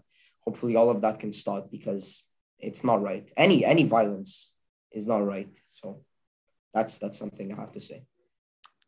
hopefully, 0.44 0.76
all 0.76 0.88
of 0.88 1.00
that 1.00 1.18
can 1.18 1.32
stop 1.32 1.68
because 1.68 2.22
it's 2.60 2.84
not 2.84 3.02
right. 3.02 3.28
Any 3.36 3.64
any 3.64 3.82
violence 3.82 4.54
is 4.92 5.08
not 5.08 5.26
right. 5.26 5.48
So 5.66 6.02
that's 6.72 6.98
that's 6.98 7.18
something 7.18 7.52
I 7.52 7.56
have 7.56 7.72
to 7.72 7.80
say. 7.80 8.04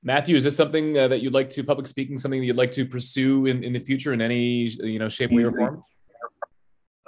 Matthew, 0.01 0.37
is 0.37 0.45
this 0.45 0.55
something 0.55 0.97
uh, 0.97 1.09
that 1.09 1.23
you'd 1.23 1.35
like 1.35 1.51
to 1.51 1.65
public 1.65 1.89
speaking? 1.89 2.19
Something 2.19 2.39
that 2.41 2.47
you'd 2.47 2.63
like 2.65 2.71
to 2.73 2.87
pursue 2.87 3.47
in, 3.47 3.65
in 3.65 3.73
the 3.73 3.81
future 3.81 4.13
in 4.13 4.21
any 4.21 4.69
you 4.95 5.01
know 5.01 5.09
shape, 5.09 5.33
way, 5.33 5.43
or 5.43 5.51
form? 5.51 5.83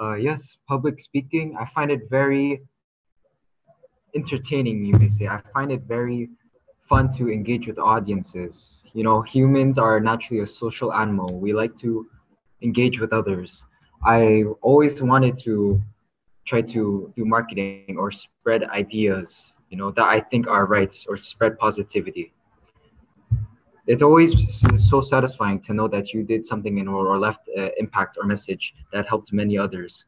Uh, 0.00 0.14
yes, 0.14 0.56
public 0.66 0.98
speaking. 0.98 1.56
I 1.60 1.68
find 1.74 1.90
it 1.90 2.08
very 2.08 2.62
entertaining, 4.16 4.84
you 4.84 4.94
may 4.98 5.08
say. 5.08 5.26
I 5.26 5.40
find 5.52 5.70
it 5.70 5.82
very 5.82 6.30
fun 6.88 7.12
to 7.18 7.30
engage 7.30 7.66
with 7.66 7.78
audiences. 7.78 8.82
You 8.94 9.04
know, 9.04 9.20
humans 9.20 9.76
are 9.76 10.00
naturally 10.00 10.42
a 10.42 10.46
social 10.46 10.92
animal. 10.94 11.38
We 11.38 11.52
like 11.52 11.76
to 11.80 12.06
engage 12.62 12.98
with 12.98 13.12
others. 13.12 13.64
I 14.04 14.44
always 14.62 15.02
wanted 15.02 15.38
to 15.44 15.80
try 16.46 16.62
to 16.62 17.12
do 17.14 17.24
marketing 17.26 17.96
or 17.98 18.10
spread 18.10 18.64
ideas, 18.64 19.52
you 19.68 19.76
know, 19.76 19.90
that 19.92 20.04
I 20.04 20.20
think 20.20 20.48
are 20.48 20.64
right 20.64 20.96
or 21.08 21.18
spread 21.18 21.58
positivity 21.58 22.32
it's 23.86 24.02
always 24.02 24.34
so 24.76 25.00
satisfying 25.00 25.60
to 25.62 25.74
know 25.74 25.88
that 25.88 26.12
you 26.12 26.22
did 26.22 26.46
something 26.46 26.78
in, 26.78 26.88
or, 26.88 27.08
or 27.08 27.18
left 27.18 27.48
uh, 27.58 27.68
impact 27.78 28.16
or 28.18 28.24
message 28.24 28.74
that 28.92 29.08
helped 29.08 29.32
many 29.32 29.56
others 29.58 30.04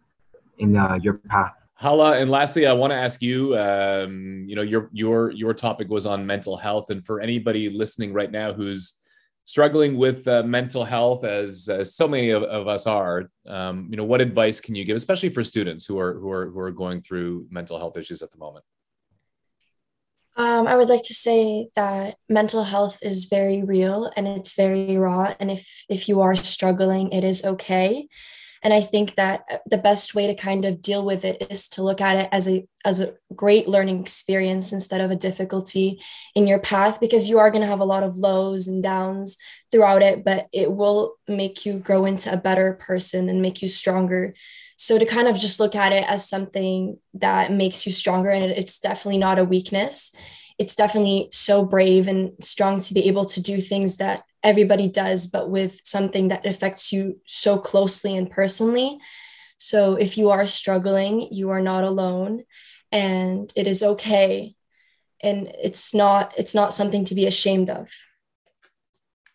in 0.58 0.76
uh, 0.76 0.98
your 1.02 1.14
path. 1.14 1.54
Hala, 1.74 2.18
and 2.18 2.30
lastly, 2.30 2.66
I 2.66 2.72
want 2.72 2.92
to 2.92 2.96
ask 2.96 3.20
you. 3.22 3.56
Um, 3.58 4.44
you 4.46 4.54
know, 4.54 4.62
your 4.62 4.88
your 4.92 5.30
your 5.32 5.52
topic 5.52 5.88
was 5.88 6.06
on 6.06 6.24
mental 6.24 6.56
health, 6.56 6.90
and 6.90 7.04
for 7.04 7.20
anybody 7.20 7.70
listening 7.70 8.12
right 8.12 8.30
now 8.30 8.52
who's 8.52 9.00
struggling 9.44 9.96
with 9.96 10.26
uh, 10.28 10.42
mental 10.44 10.84
health, 10.84 11.24
as, 11.24 11.68
as 11.68 11.94
so 11.96 12.06
many 12.06 12.30
of, 12.30 12.42
of 12.44 12.68
us 12.68 12.86
are, 12.86 13.30
um, 13.46 13.88
you 13.90 13.96
know, 13.96 14.04
what 14.04 14.20
advice 14.20 14.60
can 14.60 14.74
you 14.74 14.84
give, 14.84 14.96
especially 14.96 15.28
for 15.28 15.42
students 15.42 15.84
who 15.84 15.98
are 15.98 16.14
who 16.18 16.30
are 16.30 16.50
who 16.50 16.60
are 16.60 16.70
going 16.70 17.00
through 17.00 17.46
mental 17.50 17.78
health 17.78 17.96
issues 17.96 18.22
at 18.22 18.30
the 18.30 18.38
moment? 18.38 18.64
Um, 20.34 20.66
I 20.66 20.76
would 20.76 20.88
like 20.88 21.02
to 21.04 21.14
say 21.14 21.68
that 21.76 22.16
mental 22.28 22.64
health 22.64 22.98
is 23.02 23.26
very 23.26 23.62
real 23.62 24.10
and 24.16 24.26
it's 24.26 24.54
very 24.54 24.96
raw. 24.96 25.34
And 25.38 25.50
if 25.50 25.84
if 25.88 26.08
you 26.08 26.20
are 26.22 26.34
struggling, 26.34 27.12
it 27.12 27.22
is 27.22 27.44
okay. 27.44 28.08
And 28.62 28.72
I 28.72 28.80
think 28.80 29.16
that 29.16 29.44
uh, 29.50 29.58
the 29.66 29.78
best 29.78 30.14
way 30.14 30.28
to 30.28 30.34
kind 30.34 30.64
of 30.64 30.82
deal 30.82 31.04
with 31.04 31.24
it 31.24 31.46
is 31.50 31.68
to 31.70 31.82
look 31.82 32.00
at 32.00 32.16
it 32.16 32.28
as 32.32 32.48
a 32.48 32.66
as 32.84 33.00
a 33.00 33.14
great 33.34 33.68
learning 33.68 34.00
experience 34.00 34.72
instead 34.72 35.00
of 35.00 35.10
a 35.10 35.16
difficulty 35.16 36.00
in 36.34 36.46
your 36.46 36.58
path 36.58 36.98
because 37.00 37.28
you 37.28 37.38
are 37.38 37.50
going 37.50 37.60
to 37.60 37.68
have 37.68 37.80
a 37.80 37.84
lot 37.84 38.02
of 38.02 38.16
lows 38.16 38.66
and 38.66 38.82
downs 38.82 39.36
throughout 39.70 40.02
it, 40.02 40.24
but 40.24 40.48
it 40.52 40.72
will 40.72 41.14
make 41.28 41.64
you 41.64 41.78
grow 41.78 42.04
into 42.04 42.32
a 42.32 42.36
better 42.36 42.74
person 42.74 43.28
and 43.28 43.40
make 43.40 43.62
you 43.62 43.68
stronger. 43.68 44.34
So 44.76 44.98
to 44.98 45.06
kind 45.06 45.28
of 45.28 45.38
just 45.38 45.60
look 45.60 45.76
at 45.76 45.92
it 45.92 46.04
as 46.08 46.28
something 46.28 46.98
that 47.14 47.52
makes 47.52 47.86
you 47.86 47.92
stronger 47.92 48.30
and 48.30 48.44
it's 48.44 48.80
definitely 48.80 49.18
not 49.18 49.38
a 49.38 49.44
weakness. 49.44 50.12
It's 50.58 50.74
definitely 50.74 51.28
so 51.30 51.64
brave 51.64 52.08
and 52.08 52.32
strong 52.40 52.80
to 52.80 52.94
be 52.94 53.06
able 53.06 53.26
to 53.26 53.40
do 53.40 53.60
things 53.60 53.98
that 53.98 54.24
everybody 54.42 54.88
does, 54.88 55.26
but 55.26 55.50
with 55.50 55.80
something 55.84 56.28
that 56.28 56.46
affects 56.46 56.92
you 56.92 57.20
so 57.26 57.58
closely 57.58 58.16
and 58.16 58.30
personally. 58.30 58.98
So 59.56 59.94
if 59.94 60.18
you 60.18 60.30
are 60.30 60.46
struggling, 60.46 61.28
you 61.30 61.50
are 61.50 61.60
not 61.60 61.84
alone 61.84 62.44
and 62.90 63.52
it 63.54 63.66
is 63.66 63.82
okay. 63.82 64.56
And 65.22 65.52
it's 65.62 65.94
not 65.94 66.34
it's 66.36 66.54
not 66.54 66.74
something 66.74 67.04
to 67.04 67.14
be 67.14 67.26
ashamed 67.26 67.70
of. 67.70 67.88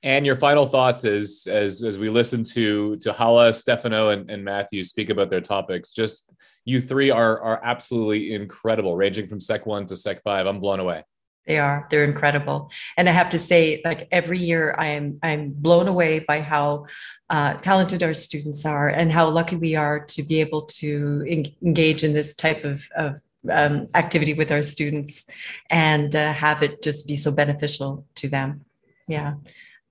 And 0.03 0.25
your 0.25 0.35
final 0.35 0.67
thoughts 0.67 1.05
as 1.05 1.47
as 1.49 1.83
as 1.83 1.97
we 1.97 2.09
listen 2.09 2.43
to 2.55 2.97
to 2.97 3.13
Hala, 3.13 3.53
Stefano, 3.53 4.09
and, 4.09 4.29
and 4.29 4.43
Matthew 4.43 4.83
speak 4.83 5.09
about 5.09 5.29
their 5.29 5.41
topics. 5.41 5.91
Just 5.91 6.29
you 6.65 6.81
three 6.81 7.09
are 7.09 7.39
are 7.41 7.61
absolutely 7.63 8.33
incredible, 8.33 8.95
ranging 8.95 9.27
from 9.27 9.39
Sec 9.39 9.65
one 9.65 9.85
to 9.85 9.95
Sec 9.95 10.21
five. 10.23 10.45
I'm 10.45 10.59
blown 10.59 10.81
away. 10.81 11.03
They 11.47 11.59
are. 11.59 11.87
They're 11.89 12.03
incredible. 12.03 12.69
And 12.97 13.07
I 13.07 13.13
have 13.13 13.29
to 13.29 13.39
say, 13.39 13.81
like 13.85 14.09
every 14.11 14.37
year, 14.37 14.75
I 14.77 14.87
am 14.87 15.17
I'm 15.23 15.53
blown 15.53 15.87
away 15.87 16.19
by 16.19 16.43
how 16.43 16.87
uh, 17.29 17.53
talented 17.55 18.03
our 18.03 18.13
students 18.13 18.65
are 18.65 18.89
and 18.89 19.11
how 19.11 19.29
lucky 19.29 19.55
we 19.55 19.75
are 19.75 19.99
to 19.99 20.23
be 20.23 20.41
able 20.41 20.63
to 20.63 21.25
en- 21.27 21.55
engage 21.65 22.03
in 22.03 22.13
this 22.13 22.35
type 22.35 22.65
of, 22.65 22.85
of 22.97 23.21
um, 23.49 23.87
activity 23.95 24.33
with 24.33 24.51
our 24.51 24.61
students 24.61 25.29
and 25.69 26.15
uh, 26.15 26.33
have 26.33 26.63
it 26.63 26.83
just 26.83 27.07
be 27.07 27.15
so 27.15 27.33
beneficial 27.33 28.05
to 28.15 28.27
them. 28.27 28.65
Yeah. 29.07 29.35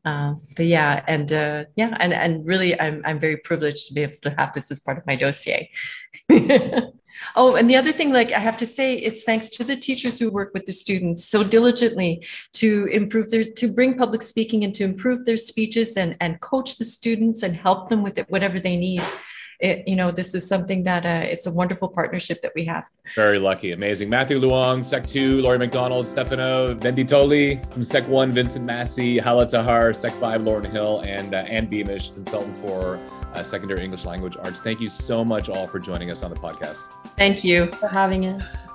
Uh, 0.04 0.34
but 0.56 0.66
yeah, 0.66 1.02
and 1.08 1.32
uh, 1.32 1.64
yeah, 1.74 1.96
and 1.98 2.12
and 2.12 2.46
really, 2.46 2.78
I'm 2.80 3.02
I'm 3.04 3.18
very 3.18 3.38
privileged 3.38 3.88
to 3.88 3.94
be 3.94 4.02
able 4.02 4.18
to 4.22 4.30
have 4.38 4.52
this 4.52 4.70
as 4.70 4.78
part 4.78 4.98
of 4.98 5.06
my 5.06 5.16
dossier. 5.16 5.70
oh, 7.34 7.56
and 7.56 7.68
the 7.68 7.76
other 7.76 7.92
thing, 7.92 8.12
like 8.12 8.32
I 8.32 8.38
have 8.38 8.56
to 8.58 8.66
say, 8.66 8.94
it's 8.94 9.24
thanks 9.24 9.48
to 9.50 9.64
the 9.64 9.76
teachers 9.76 10.18
who 10.18 10.30
work 10.30 10.52
with 10.54 10.66
the 10.66 10.72
students 10.72 11.24
so 11.24 11.42
diligently 11.42 12.24
to 12.54 12.86
improve 12.86 13.30
their 13.30 13.44
to 13.44 13.72
bring 13.72 13.96
public 13.96 14.22
speaking 14.22 14.64
and 14.64 14.74
to 14.74 14.84
improve 14.84 15.24
their 15.24 15.36
speeches 15.36 15.96
and 15.96 16.16
and 16.20 16.40
coach 16.40 16.76
the 16.76 16.84
students 16.84 17.42
and 17.42 17.56
help 17.56 17.88
them 17.88 18.02
with 18.02 18.18
it 18.18 18.28
whatever 18.30 18.58
they 18.60 18.76
need 18.76 19.02
it, 19.60 19.86
you 19.86 19.96
know, 19.96 20.10
this 20.10 20.34
is 20.34 20.46
something 20.46 20.84
that 20.84 21.06
uh, 21.06 21.26
it's 21.26 21.46
a 21.46 21.52
wonderful 21.52 21.88
partnership 21.88 22.42
that 22.42 22.52
we 22.54 22.64
have. 22.64 22.84
Very 23.14 23.38
lucky. 23.38 23.72
Amazing. 23.72 24.10
Matthew 24.10 24.38
Luong, 24.38 24.84
Sec 24.84 25.06
2, 25.06 25.40
Laurier 25.42 25.58
Macdonald, 25.58 26.06
Stefano 26.06 26.74
Venditoli 26.74 27.72
from 27.72 27.84
Sec 27.84 28.06
1, 28.08 28.32
Vincent 28.32 28.64
Massey, 28.64 29.18
Hala 29.18 29.48
Tahar, 29.48 29.92
Sec 29.94 30.12
5, 30.12 30.40
Laurenhill, 30.40 31.06
and 31.06 31.34
uh, 31.34 31.38
Ann 31.48 31.66
Beamish, 31.66 32.10
consultant 32.10 32.56
for 32.56 33.00
uh, 33.34 33.42
secondary 33.42 33.84
English 33.84 34.04
language 34.04 34.36
arts. 34.38 34.60
Thank 34.60 34.80
you 34.80 34.88
so 34.88 35.24
much 35.24 35.48
all 35.48 35.66
for 35.66 35.78
joining 35.78 36.10
us 36.10 36.22
on 36.22 36.30
the 36.30 36.40
podcast. 36.40 36.92
Thank 37.16 37.44
you 37.44 37.70
for 37.72 37.88
having 37.88 38.26
us. 38.26 38.68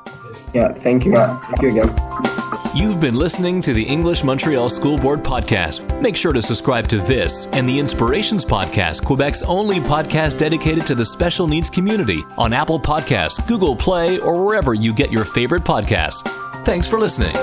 Yeah, 0.53 0.73
thank 0.73 1.05
you. 1.05 1.15
Thank 1.15 1.61
you 1.61 1.69
again. 1.69 2.50
You've 2.73 3.01
been 3.01 3.15
listening 3.15 3.61
to 3.63 3.73
the 3.73 3.83
English 3.83 4.23
Montreal 4.23 4.69
School 4.69 4.97
Board 4.97 5.21
podcast. 5.23 6.01
Make 6.01 6.15
sure 6.15 6.31
to 6.31 6.41
subscribe 6.41 6.87
to 6.87 6.99
this 6.99 7.47
and 7.47 7.67
the 7.67 7.77
Inspirations 7.77 8.45
podcast, 8.45 9.03
Quebec's 9.03 9.43
only 9.43 9.81
podcast 9.81 10.37
dedicated 10.37 10.87
to 10.87 10.95
the 10.95 11.03
special 11.03 11.47
needs 11.47 11.69
community 11.69 12.19
on 12.37 12.53
Apple 12.53 12.79
Podcasts, 12.79 13.45
Google 13.45 13.75
Play, 13.75 14.19
or 14.19 14.41
wherever 14.45 14.73
you 14.73 14.93
get 14.93 15.11
your 15.11 15.25
favorite 15.25 15.63
podcasts. 15.63 16.25
Thanks 16.63 16.87
for 16.87 16.97
listening. 16.97 17.35